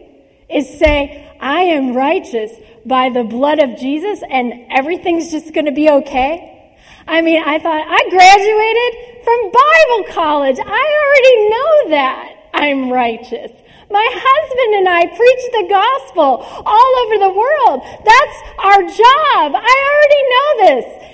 is 0.49 0.77
say, 0.77 1.30
I 1.41 1.61
am 1.61 1.95
righteous 1.95 2.51
by 2.85 3.09
the 3.09 3.23
blood 3.23 3.59
of 3.59 3.77
Jesus, 3.77 4.21
and 4.29 4.53
everything's 4.69 5.31
just 5.31 5.53
going 5.53 5.65
to 5.65 5.71
be 5.71 5.89
okay. 5.89 6.77
I 7.07 7.21
mean, 7.21 7.41
I 7.43 7.57
thought, 7.57 7.83
I 7.83 8.09
graduated 8.09 9.23
from 9.25 9.51
Bible 9.51 10.13
college. 10.13 10.57
I 10.59 10.85
already 11.01 11.49
know 11.49 11.89
that 11.89 12.49
I'm 12.53 12.91
righteous. 12.91 13.51
My 13.89 14.07
husband 14.13 14.75
and 14.75 14.87
I 14.87 15.07
preach 15.07 15.43
the 15.51 15.67
gospel 15.67 16.45
all 16.63 16.93
over 17.05 17.17
the 17.17 17.33
world. 17.33 17.81
That's 18.05 18.37
our 18.59 18.81
job. 18.83 19.55
I 19.55 19.75
already 19.89 20.23
know 20.31 20.49
this. 20.67 21.07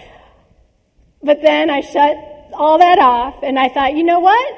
But 1.23 1.41
then 1.41 1.69
I 1.69 1.81
shut 1.81 2.17
all 2.53 2.77
that 2.79 2.99
off, 2.99 3.43
and 3.43 3.57
I 3.57 3.69
thought, 3.69 3.95
you 3.95 4.03
know 4.03 4.19
what? 4.19 4.55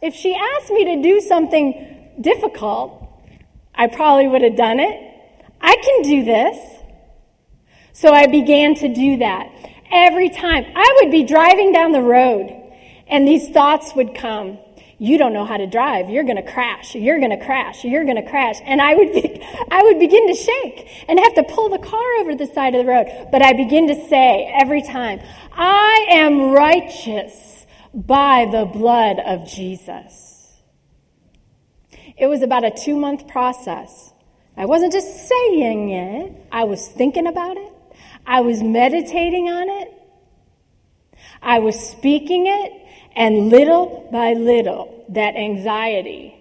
If 0.00 0.14
she 0.14 0.34
asked 0.34 0.70
me 0.70 0.96
to 0.96 1.02
do 1.02 1.20
something 1.20 2.16
difficult, 2.20 3.01
I 3.82 3.88
probably 3.88 4.28
would 4.28 4.42
have 4.42 4.54
done 4.54 4.78
it. 4.78 4.96
I 5.60 5.74
can 5.74 6.02
do 6.02 6.24
this. 6.24 6.56
So 7.92 8.12
I 8.12 8.28
began 8.28 8.76
to 8.76 8.94
do 8.94 9.16
that. 9.16 9.52
Every 9.90 10.28
time 10.28 10.64
I 10.76 11.00
would 11.00 11.10
be 11.10 11.24
driving 11.24 11.72
down 11.72 11.90
the 11.90 12.00
road 12.00 12.48
and 13.08 13.26
these 13.26 13.48
thoughts 13.48 13.92
would 13.96 14.14
come. 14.14 14.60
You 14.98 15.18
don't 15.18 15.32
know 15.32 15.44
how 15.44 15.56
to 15.56 15.66
drive. 15.66 16.10
You're 16.10 16.22
going 16.22 16.36
to 16.36 16.48
crash. 16.48 16.94
You're 16.94 17.18
going 17.18 17.36
to 17.36 17.44
crash. 17.44 17.82
You're 17.82 18.04
going 18.04 18.22
to 18.22 18.30
crash. 18.30 18.60
And 18.62 18.80
I 18.80 18.94
would 18.94 19.12
be, 19.12 19.42
I 19.72 19.82
would 19.82 19.98
begin 19.98 20.28
to 20.28 20.34
shake 20.34 21.04
and 21.08 21.18
have 21.18 21.34
to 21.34 21.42
pull 21.42 21.68
the 21.68 21.78
car 21.78 22.20
over 22.20 22.36
the 22.36 22.46
side 22.46 22.76
of 22.76 22.86
the 22.86 22.88
road. 22.88 23.30
But 23.32 23.42
I 23.42 23.52
begin 23.52 23.88
to 23.88 23.96
say 24.08 24.48
every 24.60 24.82
time, 24.82 25.20
I 25.50 26.06
am 26.08 26.52
righteous 26.52 27.66
by 27.92 28.46
the 28.48 28.64
blood 28.64 29.18
of 29.18 29.48
Jesus. 29.48 30.41
It 32.16 32.26
was 32.26 32.42
about 32.42 32.64
a 32.64 32.70
two 32.70 32.96
month 32.96 33.28
process. 33.28 34.12
I 34.56 34.66
wasn't 34.66 34.92
just 34.92 35.28
saying 35.28 35.90
it, 35.90 36.46
I 36.52 36.64
was 36.64 36.86
thinking 36.88 37.26
about 37.26 37.56
it, 37.56 37.72
I 38.26 38.42
was 38.42 38.62
meditating 38.62 39.48
on 39.48 39.68
it, 39.68 39.92
I 41.40 41.58
was 41.58 41.78
speaking 41.78 42.46
it, 42.46 42.72
and 43.16 43.48
little 43.48 44.08
by 44.12 44.34
little, 44.34 45.04
that 45.08 45.36
anxiety 45.36 46.34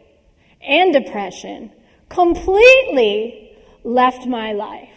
and 0.62 0.94
depression 0.94 1.72
completely 2.10 3.58
left 3.84 4.28
my 4.28 4.52
life. 4.52 4.90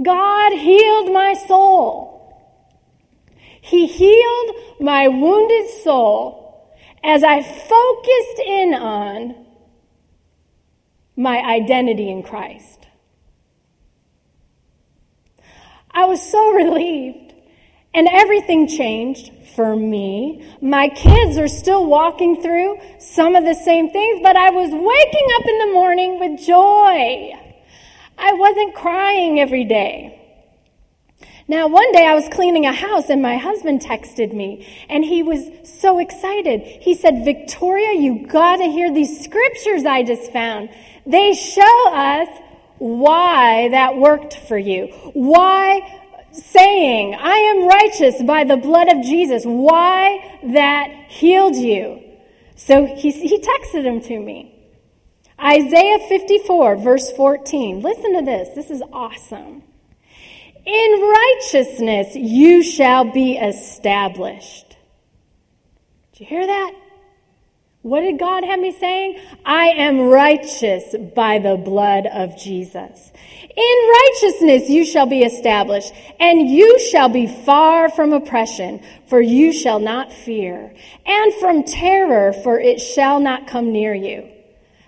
God 0.00 0.52
healed 0.52 1.12
my 1.12 1.34
soul. 1.34 2.10
He 3.60 3.86
healed 3.86 4.80
my 4.80 5.08
wounded 5.08 5.68
soul 5.82 6.41
as 7.04 7.24
I 7.24 7.42
focused 7.42 8.38
in 8.46 8.74
on 8.74 9.46
my 11.16 11.38
identity 11.38 12.10
in 12.10 12.22
Christ. 12.22 12.86
I 15.90 16.06
was 16.06 16.22
so 16.22 16.52
relieved, 16.54 17.34
and 17.94 18.08
everything 18.10 18.68
changed 18.68 19.30
for 19.54 19.76
me. 19.76 20.56
My 20.62 20.88
kids 20.88 21.36
are 21.36 21.48
still 21.48 21.86
walking 21.86 22.40
through 22.40 22.78
some 22.98 23.34
of 23.34 23.44
the 23.44 23.54
same 23.54 23.90
things, 23.90 24.20
but 24.22 24.36
I 24.36 24.50
was 24.50 24.70
waking 24.70 25.28
up 25.36 25.46
in 25.46 25.58
the 25.58 25.74
morning 25.74 26.20
with 26.20 26.40
joy. 26.40 27.32
I 28.16 28.32
wasn't 28.34 28.74
crying 28.74 29.40
every 29.40 29.64
day. 29.64 30.21
Now, 31.52 31.68
one 31.68 31.92
day 31.92 32.06
I 32.06 32.14
was 32.14 32.26
cleaning 32.30 32.64
a 32.64 32.72
house 32.72 33.10
and 33.10 33.20
my 33.20 33.36
husband 33.36 33.82
texted 33.82 34.32
me 34.32 34.66
and 34.88 35.04
he 35.04 35.22
was 35.22 35.50
so 35.64 35.98
excited. 35.98 36.62
He 36.62 36.94
said, 36.94 37.26
Victoria, 37.26 37.92
you 38.00 38.26
gotta 38.26 38.64
hear 38.64 38.90
these 38.90 39.22
scriptures 39.22 39.84
I 39.84 40.02
just 40.02 40.32
found. 40.32 40.70
They 41.04 41.34
show 41.34 41.92
us 41.92 42.28
why 42.78 43.68
that 43.68 43.98
worked 43.98 44.32
for 44.48 44.56
you. 44.56 44.86
Why 45.12 45.82
saying, 46.32 47.16
I 47.16 47.36
am 47.36 47.68
righteous 47.68 48.22
by 48.22 48.44
the 48.44 48.56
blood 48.56 48.88
of 48.88 49.02
Jesus. 49.04 49.42
Why 49.44 50.38
that 50.54 50.88
healed 51.10 51.56
you. 51.56 52.02
So 52.56 52.86
he, 52.86 53.10
he 53.10 53.38
texted 53.40 53.84
him 53.84 54.00
to 54.00 54.18
me. 54.18 54.58
Isaiah 55.38 55.98
54 56.08 56.76
verse 56.76 57.12
14. 57.12 57.82
Listen 57.82 58.16
to 58.16 58.22
this. 58.22 58.48
This 58.54 58.70
is 58.70 58.82
awesome. 58.90 59.64
In 60.64 61.00
righteousness 61.00 62.14
you 62.14 62.62
shall 62.62 63.04
be 63.04 63.36
established. 63.36 64.76
Did 66.12 66.20
you 66.20 66.26
hear 66.26 66.46
that? 66.46 66.74
What 67.82 68.02
did 68.02 68.20
God 68.20 68.44
have 68.44 68.60
me 68.60 68.70
saying? 68.70 69.18
I 69.44 69.70
am 69.70 70.02
righteous 70.02 70.94
by 71.16 71.40
the 71.40 71.56
blood 71.56 72.06
of 72.06 72.38
Jesus. 72.38 73.10
In 73.42 73.90
righteousness 73.90 74.70
you 74.70 74.84
shall 74.84 75.06
be 75.06 75.22
established, 75.22 75.92
and 76.20 76.48
you 76.48 76.78
shall 76.78 77.08
be 77.08 77.26
far 77.26 77.90
from 77.90 78.12
oppression, 78.12 78.82
for 79.08 79.20
you 79.20 79.52
shall 79.52 79.80
not 79.80 80.12
fear, 80.12 80.72
and 81.04 81.34
from 81.34 81.64
terror, 81.64 82.32
for 82.32 82.60
it 82.60 82.80
shall 82.80 83.18
not 83.18 83.48
come 83.48 83.72
near 83.72 83.94
you. 83.94 84.28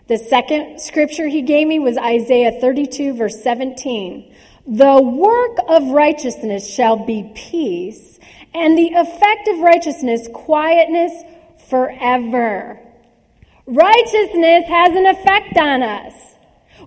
The 0.07 0.19
second 0.19 0.81
scripture 0.81 1.27
he 1.27 1.43
gave 1.43 1.67
me 1.67 1.81
was 1.81 1.97
Isaiah 1.97 2.61
32 2.61 3.15
verse 3.15 3.43
17. 3.43 4.34
The 4.66 5.03
work 5.03 5.59
of 5.68 5.90
righteousness 5.90 6.66
shall 6.66 7.05
be 7.05 7.31
peace, 7.35 8.18
and 8.55 8.79
the 8.79 8.92
effect 8.94 9.48
of 9.48 9.59
righteousness 9.59 10.27
quietness 10.33 11.12
forever. 11.68 12.81
Righteousness 13.66 14.64
has 14.66 14.96
an 14.96 15.05
effect 15.05 15.59
on 15.59 15.83
us. 15.83 16.14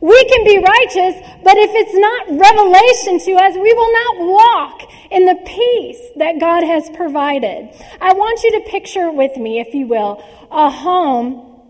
We 0.01 0.25
can 0.25 0.43
be 0.43 0.57
righteous, 0.57 1.21
but 1.43 1.57
if 1.57 1.69
it's 1.73 1.93
not 1.93 2.39
revelation 2.39 3.19
to 3.25 3.43
us, 3.43 3.53
we 3.53 3.73
will 3.73 3.93
not 3.93 4.17
walk 4.19 4.91
in 5.11 5.25
the 5.25 5.35
peace 5.45 6.01
that 6.15 6.39
God 6.39 6.63
has 6.63 6.89
provided. 6.95 7.69
I 8.01 8.13
want 8.13 8.41
you 8.41 8.53
to 8.53 8.69
picture 8.71 9.11
with 9.11 9.37
me, 9.37 9.59
if 9.59 9.75
you 9.75 9.85
will, 9.85 10.23
a 10.49 10.71
home. 10.71 11.61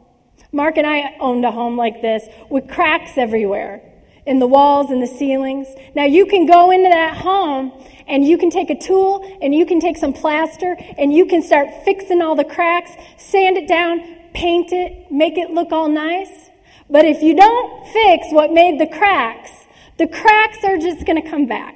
Mark 0.54 0.78
and 0.78 0.88
I 0.88 1.18
owned 1.20 1.44
a 1.44 1.52
home 1.52 1.76
like 1.76 2.02
this 2.02 2.24
with 2.50 2.70
cracks 2.70 3.18
everywhere 3.18 3.87
in 4.28 4.40
the 4.40 4.46
walls 4.46 4.92
and 4.92 5.02
the 5.02 5.08
ceilings. 5.08 5.68
Now 5.96 6.04
you 6.04 6.26
can 6.26 6.46
go 6.46 6.70
into 6.70 6.90
that 6.90 7.18
home 7.18 7.72
and 8.08 8.28
you 8.28 8.38
can 8.38 8.50
take 8.50 8.70
a 8.70 8.78
tool 8.78 9.40
and 9.42 9.56
you 9.56 9.66
can 9.66 9.80
take 9.80 9.98
some 9.98 10.14
plaster 10.14 10.76
and 10.98 11.14
you 11.14 11.26
can 11.26 11.42
start 11.42 11.70
fixing 11.86 12.22
all 12.22 12.36
the 12.36 12.44
cracks, 12.44 12.92
sand 13.18 13.58
it 13.58 13.68
down, 13.68 14.02
paint 14.34 14.72
it, 14.72 15.10
make 15.10 15.38
it 15.38 15.50
look 15.52 15.72
all 15.72 15.88
nice. 15.88 16.50
But 16.90 17.06
if 17.06 17.24
you 17.24 17.36
don't 17.36 17.88
fix 17.88 18.28
what 18.32 18.52
made 18.52 18.80
the 18.80 18.88
cracks, 18.88 19.52
the 19.98 20.08
cracks 20.08 20.64
are 20.64 20.78
just 20.78 21.06
going 21.06 21.22
to 21.22 21.28
come 21.28 21.48
back. 21.48 21.76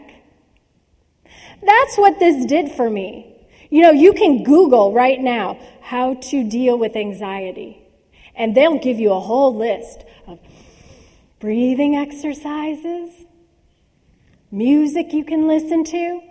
That's 1.64 1.98
what 1.98 2.20
this 2.20 2.46
did 2.46 2.72
for 2.72 2.90
me. 2.90 3.48
You 3.70 3.84
know, 3.84 3.92
you 3.92 4.14
can 4.14 4.44
Google 4.44 4.92
right 4.92 5.20
now 5.20 5.58
how 5.82 6.16
to 6.16 6.50
deal 6.50 6.78
with 6.78 6.96
anxiety, 6.96 7.82
and 8.36 8.56
they'll 8.56 8.80
give 8.80 9.00
you 9.00 9.14
a 9.14 9.20
whole 9.20 9.56
list 9.56 10.04
breathing 11.42 11.96
exercises, 11.96 13.26
music 14.52 15.12
you 15.12 15.26
can 15.26 15.48
listen 15.48 15.84
to. 15.84 16.22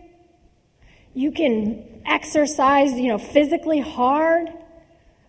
You 1.12 1.32
can 1.32 2.00
exercise, 2.06 2.92
you 2.92 3.08
know, 3.08 3.18
physically 3.18 3.80
hard. 3.80 4.48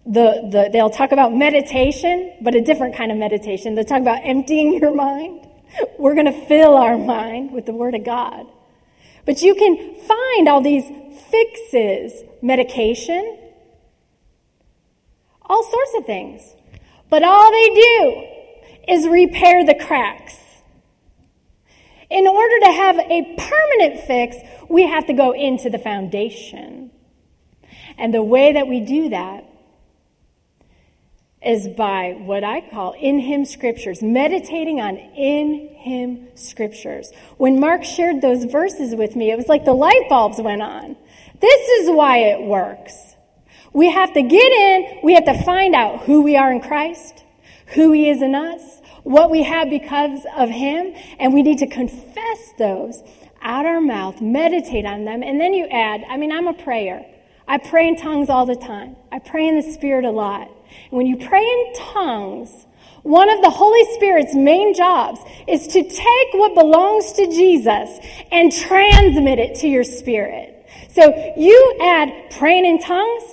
The, 0.06 0.48
the, 0.52 0.70
they'll 0.72 0.91
talk 0.91 1.12
about 1.12 1.34
meditation, 1.34 2.38
but 2.41 2.54
a 2.54 2.62
different 2.62 2.96
kind 2.96 3.12
of 3.12 3.17
meditation. 3.17 3.74
They'll 3.74 3.84
talk 3.84 4.02
about 4.02 4.22
emptying 4.24 4.74
your 4.82 4.94
mind. 4.94 5.48
We're 5.98 6.13
going 6.13 6.32
to 6.32 6.46
fill 6.46 6.76
our 6.78 6.98
mind 6.98 7.52
with 7.52 7.65
the 7.65 7.74
Word 7.74 7.96
of 7.96 8.06
God. 8.06 8.46
But 9.26 9.41
you 9.41 9.56
can 9.56 9.96
find 9.96 10.48
all 10.48 10.62
these 10.62 10.86
fixes, 11.30 12.13
medication, 12.41 13.38
all 15.41 15.63
sorts 15.63 15.94
of 15.98 16.06
things. 16.06 16.41
But 17.10 17.24
all 17.24 17.52
they 17.52 17.70
do 17.70 18.40
is 18.88 19.08
repair 19.08 19.65
the 19.65 19.76
cracks. 19.76 20.38
In 22.10 22.28
order 22.28 22.60
to 22.65 22.72
have 22.72 23.00
a 23.00 23.36
permanent 23.38 24.02
fix, 24.06 24.36
we 24.70 24.86
have 24.88 25.08
to 25.08 25.13
go 25.13 25.32
into 25.32 25.70
the 25.70 25.80
foundation. 25.80 26.91
And 27.98 28.13
the 28.13 28.24
way 28.24 28.54
that 28.54 28.67
we 28.67 28.82
do 28.82 29.10
that 29.10 29.46
is 31.44 31.67
by 31.70 32.15
what 32.20 32.44
I 32.44 32.62
call 32.70 32.94
in 32.94 33.20
Him 33.20 33.46
scriptures, 33.46 34.04
meditating 34.04 34.80
on 34.80 34.98
in 34.98 35.70
Him 35.70 36.28
scriptures. 36.36 37.12
When 37.38 37.60
Mark 37.60 37.84
shared 37.84 38.22
those 38.22 38.44
verses 38.46 38.96
with 38.96 39.15
me, 39.15 39.32
it 39.32 39.38
was 39.38 39.48
like 39.48 39.65
the 39.65 39.74
light 39.74 40.08
bulbs 40.08 40.39
went 40.39 40.62
on. 40.62 40.96
This 41.39 41.70
is 41.80 41.89
why 41.89 42.17
it 42.17 42.41
works. 42.41 43.15
We 43.74 43.89
have 43.89 44.13
to 44.13 44.22
get 44.22 44.52
in, 44.52 45.00
we 45.04 45.15
have 45.15 45.26
to 45.26 45.44
find 45.44 45.74
out 45.74 46.02
who 46.02 46.22
we 46.22 46.36
are 46.38 46.52
in 46.52 46.60
Christ, 46.60 47.24
who 47.73 47.91
He 47.91 48.10
is 48.10 48.21
in 48.21 48.36
us, 48.36 48.81
what 49.03 49.29
we 49.29 49.43
have 49.43 49.69
because 49.69 50.25
of 50.38 50.49
Him, 50.49 50.93
and 51.19 51.34
we 51.34 51.41
need 51.41 51.60
to 51.60 51.67
confess 51.67 52.53
those 52.57 53.01
out 53.41 53.65
our 53.65 53.81
mouth, 53.81 54.21
meditate 54.21 54.86
on 54.86 55.05
them, 55.05 55.23
and 55.23 55.39
then 55.39 55.53
you 55.53 55.65
add, 55.67 56.03
I 56.07 56.17
mean, 56.17 56.31
I'm 56.31 56.47
a 56.47 56.53
prayer. 56.53 57.05
I 57.47 57.57
pray 57.57 57.88
in 57.88 57.95
tongues 57.95 58.29
all 58.29 58.45
the 58.45 58.55
time. 58.55 58.95
I 59.12 59.19
pray 59.19 59.47
in 59.47 59.55
the 59.55 59.73
Spirit 59.73 60.05
a 60.05 60.12
lot. 60.12 60.49
When 60.89 61.05
you 61.05 61.17
pray 61.17 61.43
in 61.43 61.73
tongues, 61.75 62.65
one 63.03 63.29
of 63.29 63.41
the 63.41 63.49
Holy 63.49 63.84
Spirit's 63.95 64.36
main 64.36 64.75
jobs 64.75 65.19
is 65.47 65.67
to 65.67 65.84
take 65.84 66.34
what 66.34 66.53
belongs 66.53 67.13
to 67.13 67.25
Jesus 67.25 67.99
and 68.31 68.51
transmit 68.51 69.39
it 69.39 69.55
to 69.62 69.67
your 69.67 69.84
spirit. 69.84 70.69
So 70.89 71.34
you 71.36 71.77
add 71.81 72.31
praying 72.38 72.65
in 72.65 72.79
tongues 72.79 73.23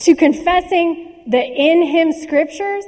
to 0.00 0.16
confessing 0.16 1.24
the 1.28 1.42
in 1.42 1.86
Him 1.86 2.12
scriptures. 2.12 2.84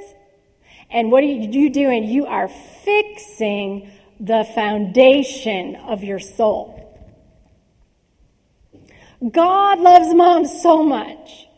And 0.91 1.11
what 1.11 1.23
are 1.23 1.27
you 1.27 1.71
doing? 1.71 2.05
You 2.05 2.27
are 2.27 2.49
fixing 2.49 3.91
the 4.21 4.47
foundation 4.55 5.77
of 5.77 6.03
your 6.03 6.19
soul. 6.19 6.75
God 9.31 9.81
loves 9.81 10.15
moms 10.15 10.63
so 10.63 10.83
much 10.83 11.49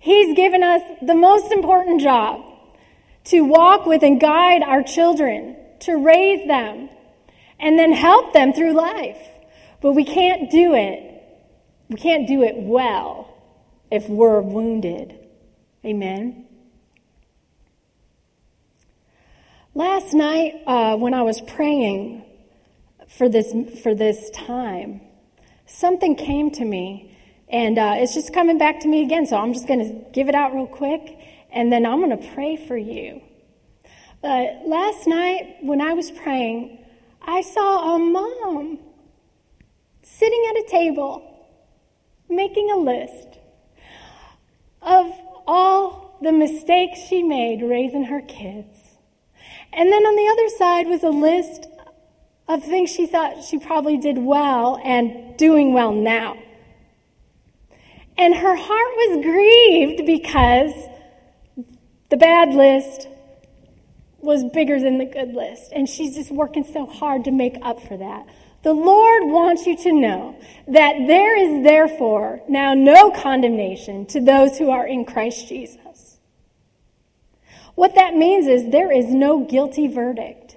He's 0.00 0.34
given 0.34 0.62
us 0.62 0.80
the 1.02 1.14
most 1.14 1.52
important 1.52 2.00
job 2.00 2.40
to 3.24 3.42
walk 3.42 3.84
with 3.84 4.02
and 4.02 4.18
guide 4.18 4.62
our 4.62 4.82
children, 4.82 5.56
to 5.80 5.94
raise 5.96 6.48
them, 6.48 6.88
and 7.60 7.78
then 7.78 7.92
help 7.92 8.32
them 8.32 8.54
through 8.54 8.72
life. 8.72 9.18
But 9.82 9.92
we 9.92 10.04
can't 10.04 10.50
do 10.50 10.74
it. 10.74 11.22
We 11.90 11.96
can't 11.96 12.26
do 12.26 12.42
it 12.42 12.54
well 12.56 13.36
if 13.90 14.08
we're 14.08 14.40
wounded. 14.40 15.18
Amen. 15.84 16.46
Last 19.74 20.14
night, 20.14 20.62
uh, 20.66 20.96
when 20.96 21.14
I 21.14 21.22
was 21.22 21.40
praying 21.42 22.24
for 23.06 23.28
this 23.28 23.54
for 23.84 23.94
this 23.94 24.28
time, 24.30 25.00
something 25.66 26.16
came 26.16 26.50
to 26.50 26.64
me 26.64 27.16
and 27.48 27.78
uh, 27.78 27.94
it's 27.98 28.12
just 28.12 28.34
coming 28.34 28.58
back 28.58 28.80
to 28.80 28.88
me 28.88 29.04
again, 29.04 29.26
so 29.26 29.36
I'm 29.36 29.52
just 29.52 29.68
going 29.68 29.78
to 29.78 30.10
give 30.10 30.28
it 30.28 30.34
out 30.34 30.54
real 30.54 30.66
quick, 30.66 31.16
and 31.52 31.72
then 31.72 31.86
I'm 31.86 32.00
going 32.00 32.20
to 32.20 32.32
pray 32.34 32.56
for 32.56 32.76
you. 32.76 33.22
Uh, 34.24 34.46
last 34.66 35.06
night, 35.06 35.58
when 35.62 35.80
I 35.80 35.92
was 35.92 36.10
praying, 36.10 36.84
I 37.22 37.42
saw 37.42 37.94
a 37.94 37.98
mom 38.00 38.80
sitting 40.02 40.46
at 40.50 40.56
a 40.56 40.68
table 40.68 41.48
making 42.28 42.72
a 42.72 42.76
list 42.76 43.38
of 44.82 45.12
all 45.46 46.18
the 46.22 46.32
mistakes 46.32 46.98
she 47.08 47.22
made 47.22 47.62
raising 47.62 48.06
her 48.06 48.20
kids. 48.22 48.79
And 49.72 49.92
then 49.92 50.02
on 50.02 50.16
the 50.16 50.28
other 50.32 50.48
side 50.56 50.86
was 50.88 51.02
a 51.02 51.10
list 51.10 51.66
of 52.48 52.64
things 52.64 52.90
she 52.90 53.06
thought 53.06 53.44
she 53.44 53.58
probably 53.58 53.96
did 53.96 54.18
well 54.18 54.80
and 54.82 55.36
doing 55.36 55.72
well 55.72 55.92
now. 55.92 56.36
And 58.18 58.34
her 58.34 58.56
heart 58.56 58.68
was 58.68 59.24
grieved 59.24 60.06
because 60.06 60.72
the 62.10 62.16
bad 62.16 62.52
list 62.52 63.08
was 64.18 64.44
bigger 64.52 64.80
than 64.80 64.98
the 64.98 65.06
good 65.06 65.32
list. 65.32 65.72
And 65.72 65.88
she's 65.88 66.16
just 66.16 66.30
working 66.30 66.64
so 66.64 66.86
hard 66.86 67.24
to 67.24 67.30
make 67.30 67.56
up 67.62 67.80
for 67.80 67.96
that. 67.96 68.26
The 68.62 68.74
Lord 68.74 69.24
wants 69.24 69.66
you 69.66 69.76
to 69.78 69.92
know 69.92 70.38
that 70.68 70.94
there 71.06 71.36
is 71.36 71.64
therefore 71.64 72.42
now 72.48 72.74
no 72.74 73.10
condemnation 73.10 74.04
to 74.06 74.20
those 74.20 74.58
who 74.58 74.70
are 74.70 74.86
in 74.86 75.06
Christ 75.06 75.48
Jesus. 75.48 76.09
What 77.74 77.94
that 77.94 78.14
means 78.14 78.46
is 78.46 78.70
there 78.70 78.92
is 78.92 79.06
no 79.06 79.44
guilty 79.44 79.88
verdict. 79.88 80.56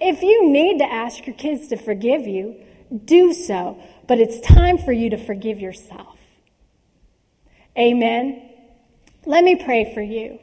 If 0.00 0.22
you 0.22 0.48
need 0.48 0.78
to 0.78 0.84
ask 0.84 1.26
your 1.26 1.36
kids 1.36 1.68
to 1.68 1.76
forgive 1.76 2.26
you, 2.26 2.56
do 3.04 3.32
so. 3.32 3.82
But 4.06 4.18
it's 4.18 4.40
time 4.40 4.78
for 4.78 4.92
you 4.92 5.10
to 5.10 5.16
forgive 5.16 5.60
yourself. 5.60 6.18
Amen. 7.78 8.50
Let 9.24 9.44
me 9.44 9.56
pray 9.56 9.92
for 9.94 10.02
you. 10.02 10.38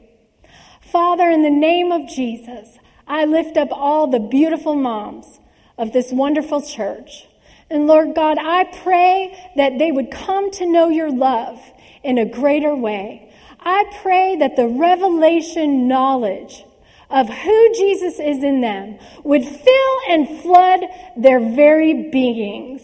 Father, 0.82 1.30
in 1.30 1.44
the 1.44 1.50
name 1.50 1.92
of 1.92 2.08
Jesus, 2.08 2.78
I 3.08 3.26
lift 3.26 3.58
up 3.58 3.70
all 3.72 4.08
the 4.08 4.20
beautiful 4.20 4.76
moms 4.76 5.40
of 5.78 5.92
this 5.94 6.12
wonderful 6.12 6.62
church. 6.62 7.28
And 7.70 7.88
Lord 7.88 8.16
God, 8.16 8.38
I 8.40 8.64
pray 8.84 9.52
that 9.58 9.78
they 9.78 9.92
would 9.92 10.12
come 10.12 10.52
to 10.52 10.66
know 10.66 10.88
your 10.90 11.12
love 11.12 11.60
in 12.04 12.18
a 12.18 12.26
greater 12.26 12.76
way. 12.76 13.27
I 13.70 13.84
pray 14.02 14.38
that 14.38 14.56
the 14.56 14.66
revelation 14.66 15.90
knowledge 15.90 16.64
of 17.10 17.28
who 17.28 17.74
Jesus 17.74 18.18
is 18.18 18.42
in 18.42 18.62
them 18.62 18.98
would 19.26 19.44
fill 19.44 19.98
and 20.08 20.42
flood 20.42 20.86
their 21.18 21.42
very 21.42 22.10
beings. 22.10 22.82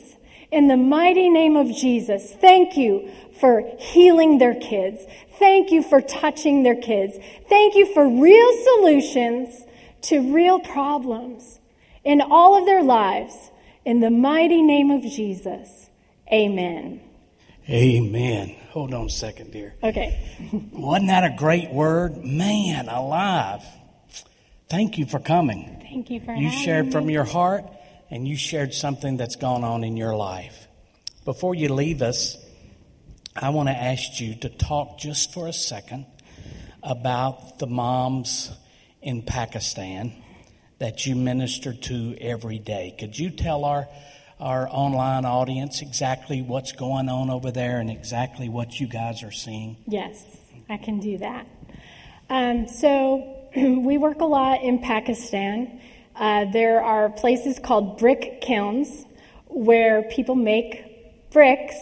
In 0.52 0.68
the 0.68 0.76
mighty 0.76 1.30
name 1.30 1.56
of 1.56 1.74
Jesus, 1.74 2.34
thank 2.34 2.76
you 2.76 3.10
for 3.40 3.64
healing 3.80 4.40
their 4.40 4.56
kids. 4.56 5.06
Thank 5.40 5.72
you 5.72 5.84
for 5.84 6.02
touching 6.02 6.64
their 6.64 6.76
kids. 6.76 7.18
Thank 7.48 7.76
you 7.76 7.86
for 7.94 8.06
real 8.06 8.52
solutions 8.64 9.64
to 10.02 10.34
real 10.34 10.60
problems 10.60 11.62
in 12.04 12.20
all 12.20 12.60
of 12.60 12.66
their 12.66 12.84
lives. 12.84 13.52
In 13.86 14.02
the 14.02 14.12
mighty 14.12 14.62
name 14.62 14.92
of 14.92 15.02
Jesus, 15.04 15.90
amen. 16.30 17.00
Amen. 17.70 18.56
Hold 18.72 18.94
on 18.94 19.06
a 19.06 19.10
second, 19.10 19.52
dear. 19.52 19.76
Okay. 19.82 20.20
Wasn't 20.72 21.08
that 21.08 21.24
a 21.24 21.36
great 21.38 21.72
word? 21.72 22.18
Man, 22.18 22.90
alive. 22.90 23.64
Thank 24.70 24.98
you 24.98 25.06
for 25.06 25.20
coming. 25.20 25.80
Thank 25.82 26.10
you 26.10 26.20
for 26.20 26.34
You 26.34 26.50
shared 26.50 26.88
me. 26.88 26.92
from 26.92 27.10
your 27.10 27.24
heart 27.24 27.66
and 28.10 28.28
you 28.28 28.36
shared 28.36 28.74
something 28.74 29.18
that's 29.18 29.36
gone 29.36 29.64
on 29.64 29.84
in 29.84 29.96
your 29.96 30.16
life. 30.16 30.68
Before 31.26 31.56
you 31.56 31.70
leave 31.70 32.02
us, 32.02 32.38
I 33.36 33.50
want 33.50 33.70
to 33.70 33.76
ask 33.76 34.20
you 34.20 34.36
to 34.36 34.50
talk 34.50 35.00
just 35.00 35.34
for 35.34 35.48
a 35.48 35.54
second 35.54 36.06
about 36.82 37.60
the 37.60 37.68
moms 37.68 38.52
in 39.02 39.22
Pakistan 39.22 40.14
that 40.80 41.06
you 41.06 41.16
minister 41.16 41.74
to 41.74 42.18
every 42.20 42.60
day. 42.60 42.94
Could 43.00 43.18
you 43.18 43.30
tell 43.30 43.64
our 43.64 43.88
our 44.44 44.68
online 44.70 45.24
audience 45.24 45.82
exactly 45.82 46.42
what's 46.42 46.74
going 46.74 47.08
on 47.08 47.30
over 47.30 47.50
there 47.50 47.80
and 47.80 47.90
exactly 47.90 48.50
what 48.50 48.78
you 48.78 48.88
guys 48.88 49.24
are 49.24 49.32
seeing? 49.32 49.78
Yes, 49.88 50.22
I 50.70 50.76
can 50.76 51.00
do 51.00 51.18
that. 51.20 51.48
Um, 52.30 52.68
so 52.68 53.48
we 53.56 53.98
work 53.98 54.20
a 54.20 54.26
lot 54.26 54.62
in 54.62 54.80
Pakistan. 54.80 55.80
Uh, 56.14 56.46
there 56.52 56.84
are 56.84 57.10
places 57.10 57.58
called 57.58 57.98
brick 57.98 58.42
kilns 58.42 59.06
where 59.48 60.04
people 60.04 60.36
make 60.36 61.32
bricks. 61.32 61.78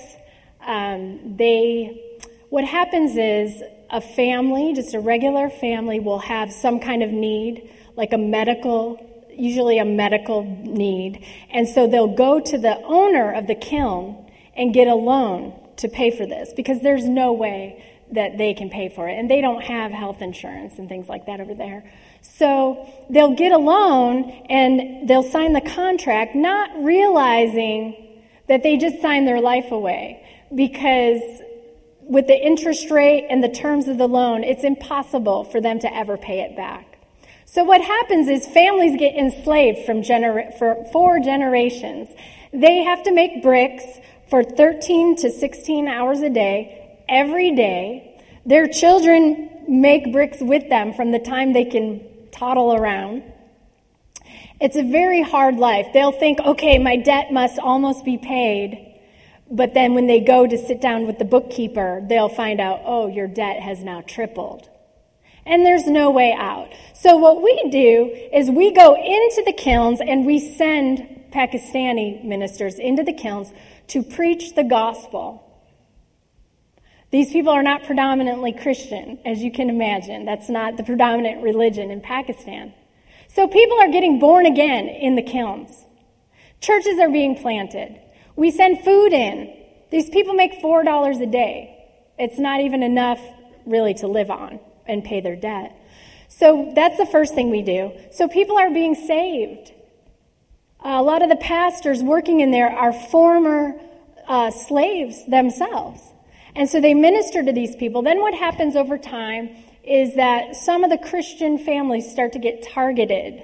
Um, 0.64 1.38
they, 1.38 2.20
what 2.50 2.64
happens 2.64 3.18
is 3.18 3.64
a 3.90 4.02
family, 4.02 4.74
just 4.74 4.94
a 4.94 5.00
regular 5.00 5.50
family, 5.50 6.00
will 6.00 6.20
have 6.20 6.54
some 6.54 6.80
kind 6.80 7.02
of 7.02 7.10
need, 7.10 7.72
like 7.96 8.14
a 8.14 8.20
medical, 8.20 9.11
usually 9.42 9.80
a 9.80 9.86
medical 9.86 10.44
need, 10.44 11.26
and 11.50 11.68
so 11.68 11.88
they'll 11.88 12.16
go 12.16 12.40
to 12.40 12.58
the 12.58 12.78
owner 12.84 13.34
of 13.34 13.48
the 13.48 13.56
kiln 13.56 14.32
and 14.56 14.74
get 14.74 14.88
a 14.88 14.96
loan 14.96 15.60
to 15.78 15.88
pay 15.88 16.12
for 16.12 16.26
this 16.26 16.54
because 16.54 16.82
there's 16.82 17.06
no 17.06 17.34
way 17.34 17.84
that 18.12 18.38
they 18.38 18.54
can 18.54 18.70
pay 18.70 18.90
for 18.90 19.08
it. 19.08 19.18
And 19.18 19.30
they 19.30 19.42
don't 19.42 19.64
have 19.64 19.92
health 19.92 20.22
insurance 20.22 20.78
and 20.78 20.90
things 20.90 21.08
like 21.08 21.26
that 21.26 21.40
over 21.40 21.54
there. 21.54 21.90
So 22.22 22.88
they'll 23.10 23.36
get 23.36 23.52
a 23.52 23.58
loan 23.58 24.30
and 24.50 25.08
they'll 25.08 25.24
sign 25.24 25.54
the 25.54 25.62
contract, 25.62 26.36
not 26.36 26.84
realizing 26.84 28.22
that 28.48 28.64
they 28.64 28.78
just 28.78 29.02
signed 29.02 29.28
their 29.28 29.40
life 29.40 29.72
away 29.72 30.26
because 30.54 31.22
with 32.02 32.28
the 32.28 32.38
interest 32.38 32.92
rate 32.92 33.28
and 33.30 33.42
the 33.42 33.50
terms 33.50 33.88
of 33.88 33.98
the 33.98 34.08
loan, 34.08 34.44
it's 34.44 34.66
impossible 34.66 35.46
for 35.46 35.62
them 35.62 35.80
to 35.80 35.96
ever 35.96 36.18
pay 36.18 36.42
it 36.42 36.58
back. 36.58 36.91
So 37.46 37.64
what 37.64 37.82
happens 37.82 38.28
is 38.28 38.48
families 38.48 38.98
get 38.98 39.16
enslaved 39.16 39.86
from 39.86 40.04
for 40.04 40.86
four 40.92 41.20
generations. 41.20 42.10
They 42.54 42.84
have 42.84 43.04
to 43.04 43.12
make 43.12 43.44
bricks 43.44 43.84
for 44.30 44.44
13 44.44 45.18
to 45.18 45.32
16 45.32 45.88
hours 45.88 46.22
a 46.22 46.30
day, 46.30 47.04
every 47.10 47.56
day. 47.56 48.22
Their 48.46 48.68
children 48.68 49.50
make 49.68 50.12
bricks 50.12 50.38
with 50.40 50.70
them 50.70 50.94
from 50.94 51.12
the 51.12 51.20
time 51.20 51.54
they 51.54 51.66
can 51.66 52.02
toddle 52.32 52.74
around. 52.74 53.24
It's 54.60 54.76
a 54.76 54.84
very 54.84 55.22
hard 55.22 55.58
life. 55.58 55.88
They'll 55.94 56.12
think, 56.12 56.40
okay, 56.40 56.78
my 56.78 56.96
debt 56.96 57.34
must 57.34 57.60
almost 57.60 58.06
be 58.06 58.18
paid. 58.18 58.88
But 59.50 59.74
then 59.74 59.94
when 59.94 60.08
they 60.08 60.22
go 60.22 60.48
to 60.48 60.58
sit 60.58 60.80
down 60.80 61.08
with 61.08 61.20
the 61.20 61.26
bookkeeper, 61.26 62.02
they'll 62.08 62.30
find 62.30 62.62
out, 62.62 62.82
oh, 62.86 63.08
your 63.08 63.28
debt 63.28 63.60
has 63.60 63.84
now 63.84 64.02
tripled. 64.02 64.70
And 65.46 65.66
there's 65.66 65.88
no 65.88 66.12
way 66.12 66.34
out. 66.38 66.70
So 66.94 67.18
what 67.18 67.42
we 67.42 67.70
do 67.72 68.12
is 68.32 68.50
we 68.52 68.72
go 68.72 68.96
into 68.96 69.44
the 69.46 69.54
kilns 69.54 70.00
and 70.02 70.26
we 70.26 70.40
send 70.40 71.32
Pakistani 71.32 72.24
ministers 72.24 72.76
into 72.76 73.04
the 73.04 73.14
kilns 73.14 73.52
to 73.88 74.04
preach 74.04 74.54
the 74.54 74.64
gospel. 74.64 75.48
These 77.10 77.32
people 77.32 77.52
are 77.52 77.64
not 77.64 77.84
predominantly 77.84 78.54
Christian, 78.54 79.20
as 79.26 79.42
you 79.42 79.52
can 79.52 79.70
imagine. 79.70 80.26
That's 80.26 80.48
not 80.48 80.78
the 80.78 80.84
predominant 80.84 81.42
religion 81.42 81.90
in 81.90 82.02
Pakistan. 82.02 82.74
So 83.28 83.48
people 83.48 83.80
are 83.82 83.92
getting 83.92 84.20
born 84.20 84.46
again 84.46 84.88
in 84.88 85.16
the 85.16 85.22
kilns. 85.22 85.86
Churches 86.62 87.00
are 87.00 87.10
being 87.10 87.36
planted. 87.36 88.00
We 88.36 88.52
send 88.52 88.84
food 88.84 89.12
in. 89.12 89.54
These 89.90 90.10
people 90.10 90.36
make 90.36 90.62
$4 90.62 91.22
a 91.22 91.26
day. 91.26 91.78
It's 92.20 92.38
not 92.38 92.62
even 92.62 92.84
enough 92.84 93.20
really 93.66 93.94
to 93.96 94.08
live 94.08 94.30
on 94.30 94.60
and 94.92 95.04
pay 95.04 95.22
their 95.22 95.36
debt. 95.36 95.76
So 96.28 96.72
that's 96.76 96.98
the 96.98 97.06
first 97.06 97.34
thing 97.34 97.50
we 97.50 97.62
do. 97.62 97.92
So 98.12 98.28
people 98.28 98.58
are 98.58 98.70
being 98.70 98.96
saved. 98.96 99.72
a 100.84 101.02
lot 101.02 101.22
of 101.22 101.30
the 101.30 101.36
pastors 101.36 102.02
working 102.02 102.40
in 102.40 102.52
there 102.52 102.70
are 102.70 102.94
former 102.94 103.80
uh, 104.28 104.52
slaves 104.52 105.26
themselves. 105.26 106.02
And 106.56 106.70
so 106.70 106.82
they 106.82 106.94
minister 106.94 107.44
to 107.44 107.52
these 107.52 107.76
people. 107.76 108.02
Then 108.02 108.20
what 108.20 108.34
happens 108.34 108.76
over 108.76 108.98
time 108.98 109.50
is 109.84 110.16
that 110.16 110.56
some 110.56 110.84
of 110.84 110.90
the 110.90 110.98
Christian 110.98 111.58
families 111.58 112.12
start 112.12 112.34
to 112.34 112.40
get 112.40 112.68
targeted 112.68 113.44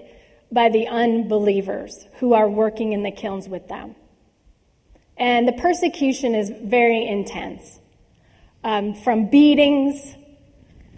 by 0.52 0.70
the 0.70 0.88
unbelievers 0.88 2.06
who 2.20 2.34
are 2.34 2.50
working 2.50 2.94
in 2.94 3.04
the 3.04 3.12
kilns 3.12 3.48
with 3.50 3.68
them. 3.68 3.96
And 5.18 5.48
the 5.48 5.54
persecution 5.54 6.36
is 6.36 6.52
very 6.64 7.06
intense. 7.06 7.80
Um, 8.64 8.94
from 8.94 9.30
beatings 9.30 10.16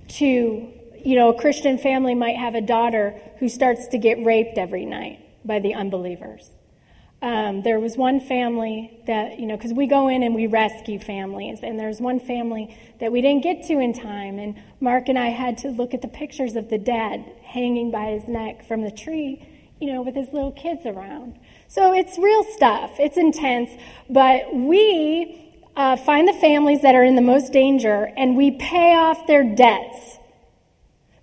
to, 0.10 0.26
you 0.26 1.16
know, 1.16 1.30
a 1.30 1.40
Christian 1.40 1.78
family 1.78 2.16
might 2.16 2.36
have 2.36 2.56
a 2.56 2.62
daughter 2.62 3.20
who 3.40 3.50
starts 3.50 3.88
to 3.88 3.98
get 3.98 4.24
raped 4.24 4.58
every 4.58 4.86
night 4.86 5.20
by 5.46 5.60
the 5.60 5.74
unbelievers. 5.74 6.50
Um, 7.22 7.64
there 7.64 7.82
was 7.82 7.98
one 7.98 8.22
family 8.22 8.98
that, 9.06 9.40
you 9.40 9.46
know, 9.46 9.58
because 9.58 9.74
we 9.74 9.88
go 9.88 10.08
in 10.08 10.24
and 10.24 10.34
we 10.34 10.48
rescue 10.48 11.00
families, 11.00 11.60
and 11.64 11.78
there's 11.78 12.00
one 12.00 12.20
family 12.20 12.78
that 13.02 13.12
we 13.12 13.22
didn't 13.22 13.44
get 13.44 13.68
to 13.68 13.80
in 13.80 13.94
time, 13.94 14.40
and 14.40 14.56
Mark 14.80 15.10
and 15.10 15.20
I 15.20 15.28
had 15.28 15.58
to 15.60 15.70
look 15.70 15.94
at 15.94 16.02
the 16.02 16.08
pictures 16.08 16.56
of 16.56 16.70
the 16.70 16.78
dad 16.78 17.26
hanging 17.44 17.92
by 17.92 18.12
his 18.12 18.28
neck 18.30 18.66
from 18.66 18.84
the 18.84 18.92
tree, 18.92 19.46
you 19.82 19.92
know, 19.92 20.02
with 20.02 20.16
his 20.16 20.32
little 20.32 20.54
kids 20.54 20.86
around. 20.86 21.38
So 21.68 21.94
it's 21.94 22.18
real 22.18 22.46
stuff, 22.56 22.92
it's 23.00 23.18
intense, 23.18 23.70
but 24.10 24.54
we 24.56 25.49
uh, 25.76 25.96
find 25.98 26.28
the 26.28 26.34
families 26.34 26.82
that 26.82 26.96
are 26.96 27.04
in 27.04 27.16
the 27.16 27.22
most 27.22 27.54
danger 27.54 28.12
and 28.18 28.36
we 28.36 28.52
pay 28.52 28.96
off 28.96 29.28
their 29.28 29.44
debts. 29.44 30.18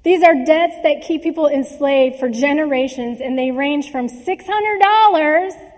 These 0.07 0.23
are 0.23 0.35
debts 0.35 0.77
that 0.85 1.03
keep 1.03 1.25
people 1.25 1.49
enslaved 1.49 2.21
for 2.21 2.29
generations, 2.29 3.21
and 3.21 3.37
they 3.37 3.51
range 3.51 3.91
from 3.91 4.09
$600 4.09 5.73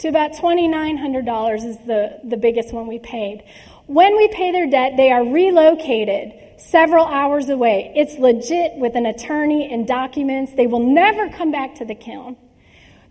to 0.00 0.08
about 0.08 0.32
$2,900 0.32 1.64
is 1.64 1.78
the, 1.86 2.20
the 2.24 2.36
biggest 2.36 2.74
one 2.74 2.86
we 2.86 2.98
paid. 2.98 3.42
When 3.86 4.18
we 4.18 4.28
pay 4.28 4.52
their 4.52 4.68
debt, 4.68 4.98
they 4.98 5.10
are 5.10 5.24
relocated 5.24 6.34
several 6.58 7.06
hours 7.06 7.48
away. 7.48 7.90
It's 7.96 8.18
legit 8.18 8.76
with 8.76 8.96
an 8.96 9.06
attorney 9.06 9.72
and 9.72 9.86
documents. 9.86 10.52
They 10.52 10.66
will 10.66 10.92
never 10.92 11.30
come 11.30 11.50
back 11.50 11.76
to 11.76 11.86
the 11.86 11.94
kiln. 11.94 12.36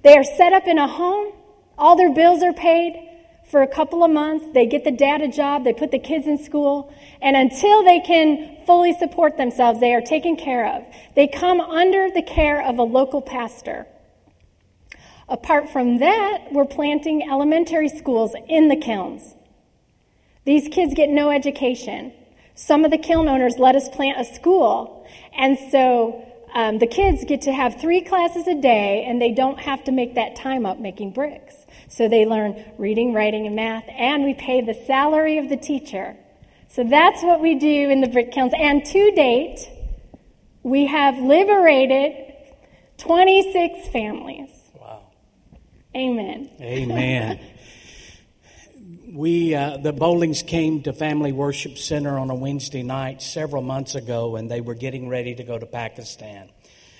They 0.03 0.17
are 0.17 0.23
set 0.23 0.53
up 0.53 0.67
in 0.67 0.77
a 0.77 0.87
home. 0.87 1.33
All 1.79 1.95
their 1.95 2.13
bills 2.13 2.43
are 2.43 2.53
paid 2.53 3.08
for 3.49 3.61
a 3.61 3.67
couple 3.67 4.03
of 4.03 4.11
months. 4.11 4.45
They 4.53 4.65
get 4.65 4.83
the 4.83 4.91
dad 4.91 5.21
a 5.21 5.27
job. 5.27 5.63
They 5.63 5.73
put 5.73 5.91
the 5.91 5.99
kids 5.99 6.27
in 6.27 6.37
school. 6.37 6.93
And 7.21 7.35
until 7.35 7.83
they 7.83 7.99
can 7.99 8.57
fully 8.65 8.93
support 8.93 9.37
themselves, 9.37 9.79
they 9.79 9.93
are 9.93 10.01
taken 10.01 10.35
care 10.35 10.75
of. 10.75 10.83
They 11.15 11.27
come 11.27 11.59
under 11.59 12.09
the 12.11 12.21
care 12.21 12.63
of 12.63 12.77
a 12.77 12.83
local 12.83 13.21
pastor. 13.21 13.87
Apart 15.27 15.69
from 15.69 15.99
that, 15.99 16.47
we're 16.51 16.65
planting 16.65 17.27
elementary 17.29 17.89
schools 17.89 18.33
in 18.47 18.67
the 18.67 18.75
kilns. 18.75 19.35
These 20.45 20.69
kids 20.69 20.93
get 20.95 21.09
no 21.09 21.29
education. 21.29 22.13
Some 22.55 22.83
of 22.83 22.91
the 22.91 22.97
kiln 22.97 23.29
owners 23.29 23.57
let 23.59 23.75
us 23.75 23.87
plant 23.89 24.19
a 24.19 24.25
school, 24.25 25.07
and 25.37 25.57
so 25.71 26.25
um, 26.53 26.79
the 26.79 26.87
kids 26.87 27.23
get 27.25 27.41
to 27.43 27.53
have 27.53 27.79
three 27.79 28.01
classes 28.01 28.47
a 28.47 28.55
day 28.55 29.05
and 29.07 29.21
they 29.21 29.31
don't 29.31 29.59
have 29.59 29.83
to 29.85 29.91
make 29.91 30.15
that 30.15 30.35
time 30.35 30.65
up 30.65 30.79
making 30.79 31.11
bricks. 31.11 31.55
So 31.87 32.07
they 32.07 32.25
learn 32.25 32.63
reading, 32.77 33.13
writing, 33.13 33.47
and 33.47 33.55
math, 33.55 33.85
and 33.89 34.23
we 34.23 34.33
pay 34.33 34.61
the 34.61 34.73
salary 34.73 35.37
of 35.37 35.49
the 35.49 35.57
teacher. 35.57 36.15
So 36.67 36.83
that's 36.83 37.23
what 37.23 37.41
we 37.41 37.55
do 37.55 37.89
in 37.89 38.01
the 38.01 38.07
brick 38.07 38.31
kilns. 38.31 38.53
And 38.55 38.85
to 38.85 39.11
date, 39.11 39.67
we 40.61 40.85
have 40.85 41.17
liberated 41.17 42.13
26 42.97 43.89
families. 43.89 44.49
Wow. 44.79 45.07
Amen. 45.95 46.49
Amen. 46.61 47.39
we 49.13 49.55
uh, 49.55 49.77
the 49.77 49.91
Bowlings 49.93 50.43
came 50.43 50.83
to 50.83 50.93
Family 50.93 51.31
Worship 51.31 51.77
Center 51.77 52.17
on 52.17 52.29
a 52.29 52.35
Wednesday 52.35 52.83
night 52.83 53.21
several 53.21 53.61
months 53.61 53.95
ago, 53.95 54.35
and 54.35 54.49
they 54.49 54.61
were 54.61 54.75
getting 54.75 55.09
ready 55.09 55.35
to 55.35 55.43
go 55.43 55.57
to 55.57 55.65
Pakistan. 55.65 56.49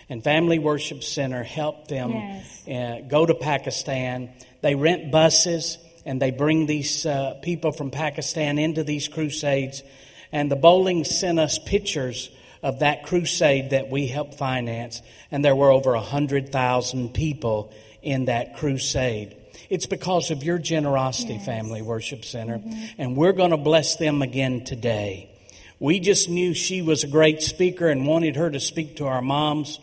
And 0.10 0.24
Family 0.24 0.58
Worship 0.58 1.04
Center 1.04 1.44
helped 1.44 1.88
them 1.90 2.12
Yes. 2.12 2.68
uh, 2.68 3.08
go 3.08 3.26
to 3.26 3.36
Pakistan. 3.36 4.32
They 4.62 4.74
rent 4.74 5.12
buses 5.12 5.78
and 6.06 6.20
they 6.20 6.32
bring 6.32 6.66
these 6.66 7.06
uh, 7.06 7.36
people 7.44 7.72
from 7.72 7.92
Pakistan 7.92 8.58
into 8.58 8.84
these 8.84 9.08
crusades. 9.08 9.84
And 10.32 10.50
the 10.50 10.56
Bowlings 10.56 11.10
sent 11.16 11.40
us 11.40 11.60
pictures 11.60 12.32
of 12.64 12.80
that 12.80 13.04
crusade 13.04 13.70
that 13.70 13.90
we 13.90 14.08
helped 14.08 14.34
finance, 14.36 15.02
and 15.32 15.46
there 15.46 15.56
were 15.56 15.72
over 15.72 15.94
a 15.94 16.02
hundred 16.02 16.52
thousand 16.52 17.14
people 17.14 17.72
in 18.02 18.26
that 18.26 18.56
crusade. 18.56 19.36
It's 19.70 19.86
because 19.86 20.32
of 20.32 20.44
your 20.44 20.58
generosity, 20.58 21.38
Family 21.38 21.84
Worship 21.84 22.26
Center, 22.26 22.60
and 22.98 23.16
we're 23.16 23.34
going 23.34 23.52
to 23.52 23.58
bless 23.58 23.98
them 23.98 24.24
again 24.24 24.64
today. 24.64 25.30
We 25.80 26.00
just 26.00 26.28
knew 26.28 26.56
she 26.56 26.82
was 26.82 27.04
a 27.04 27.08
great 27.08 27.44
speaker 27.44 27.88
and 27.88 28.08
wanted 28.08 28.36
her 28.36 28.50
to 28.50 28.60
speak 28.60 28.96
to 28.96 29.06
our 29.06 29.22
moms, 29.22 29.80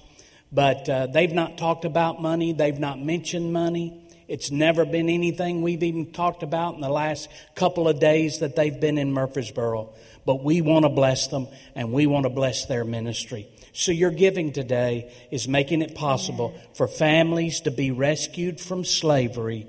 but 0.51 0.89
uh, 0.89 1.07
they've 1.07 1.33
not 1.33 1.57
talked 1.57 1.85
about 1.85 2.21
money. 2.21 2.53
They've 2.53 2.79
not 2.79 2.99
mentioned 2.99 3.53
money. 3.53 4.03
It's 4.27 4.51
never 4.51 4.85
been 4.85 5.09
anything 5.09 5.63
we've 5.63 5.85
even 5.85 6.11
talked 6.11 6.43
about 6.43 6.75
in 6.75 6.81
the 6.81 6.89
last 6.89 7.29
couple 7.55 7.89
of 7.89 8.01
days 8.01 8.41
that 8.41 8.57
they've 8.57 8.81
been 8.81 8.99
in 8.99 9.13
Murfreesboro. 9.13 9.95
But 10.25 10.43
we 10.43 10.63
want 10.63 10.85
to 10.85 10.89
bless 10.89 11.29
them 11.29 11.47
and 11.77 11.93
we 11.93 12.07
want 12.07 12.25
to 12.25 12.31
bless 12.31 12.67
their 12.67 12.85
ministry. 12.85 13.47
So 13.73 13.93
your 13.93 14.11
giving 14.11 14.53
today 14.53 15.15
is 15.31 15.47
making 15.47 15.83
it 15.83 15.95
possible 15.95 16.59
for 16.75 16.89
families 16.89 17.61
to 17.61 17.71
be 17.71 17.93
rescued 17.93 18.61
from 18.61 18.85
slavery 18.85 19.69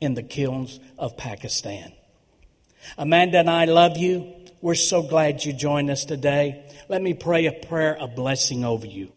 in 0.00 0.14
the 0.14 0.22
kilns 0.22 0.80
of 0.98 1.16
Pakistan. 1.16 1.92
Amanda 2.98 3.38
and 3.38 3.50
I 3.50 3.64
love 3.64 3.96
you. 3.96 4.32
We're 4.60 4.74
so 4.74 5.02
glad 5.02 5.44
you 5.44 5.52
joined 5.52 5.90
us 5.90 6.04
today. 6.04 6.64
Let 6.88 7.02
me 7.02 7.14
pray 7.14 7.46
a 7.46 7.52
prayer 7.52 7.96
of 7.96 8.14
blessing 8.14 8.64
over 8.64 8.86
you. 8.86 9.12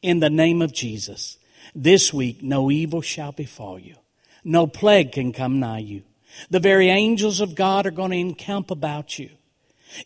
In 0.00 0.20
the 0.20 0.30
name 0.30 0.62
of 0.62 0.72
Jesus, 0.72 1.38
this 1.74 2.12
week 2.12 2.42
no 2.42 2.70
evil 2.70 3.00
shall 3.00 3.32
befall 3.32 3.78
you. 3.78 3.96
No 4.44 4.66
plague 4.66 5.12
can 5.12 5.32
come 5.32 5.60
nigh 5.60 5.78
you. 5.78 6.02
The 6.50 6.60
very 6.60 6.88
angels 6.88 7.40
of 7.40 7.54
God 7.54 7.86
are 7.86 7.90
going 7.92 8.10
to 8.10 8.16
encamp 8.16 8.70
about 8.70 9.18
you. 9.18 9.30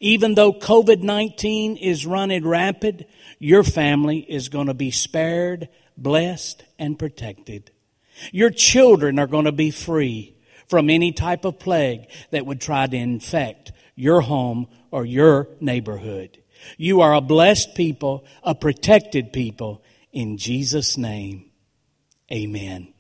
Even 0.01 0.35
though 0.35 0.53
COVID 0.53 1.03
19 1.03 1.77
is 1.77 2.05
running 2.05 2.47
rapid, 2.47 3.07
your 3.39 3.63
family 3.63 4.19
is 4.19 4.49
going 4.49 4.67
to 4.67 4.75
be 4.75 4.91
spared, 4.91 5.69
blessed, 5.97 6.65
and 6.79 6.99
protected. 6.99 7.71
Your 8.33 8.51
children 8.51 9.19
are 9.19 9.27
going 9.27 9.45
to 9.45 9.53
be 9.53 9.71
free 9.71 10.37
from 10.69 10.91
any 10.91 11.13
type 11.13 11.45
of 11.45 11.59
plague 11.59 12.09
that 12.31 12.47
would 12.47 12.61
try 12.61 12.87
to 12.87 12.97
infect 12.97 13.73
your 13.95 14.21
home 14.21 14.69
or 14.91 15.05
your 15.05 15.49
neighborhood. 15.61 16.43
You 16.77 17.01
are 17.01 17.15
a 17.15 17.21
blessed 17.21 17.75
people, 17.75 18.25
a 18.43 18.55
protected 18.55 19.33
people. 19.33 19.83
In 20.13 20.39
Jesus' 20.39 20.97
name, 20.97 21.51
amen. 22.33 22.93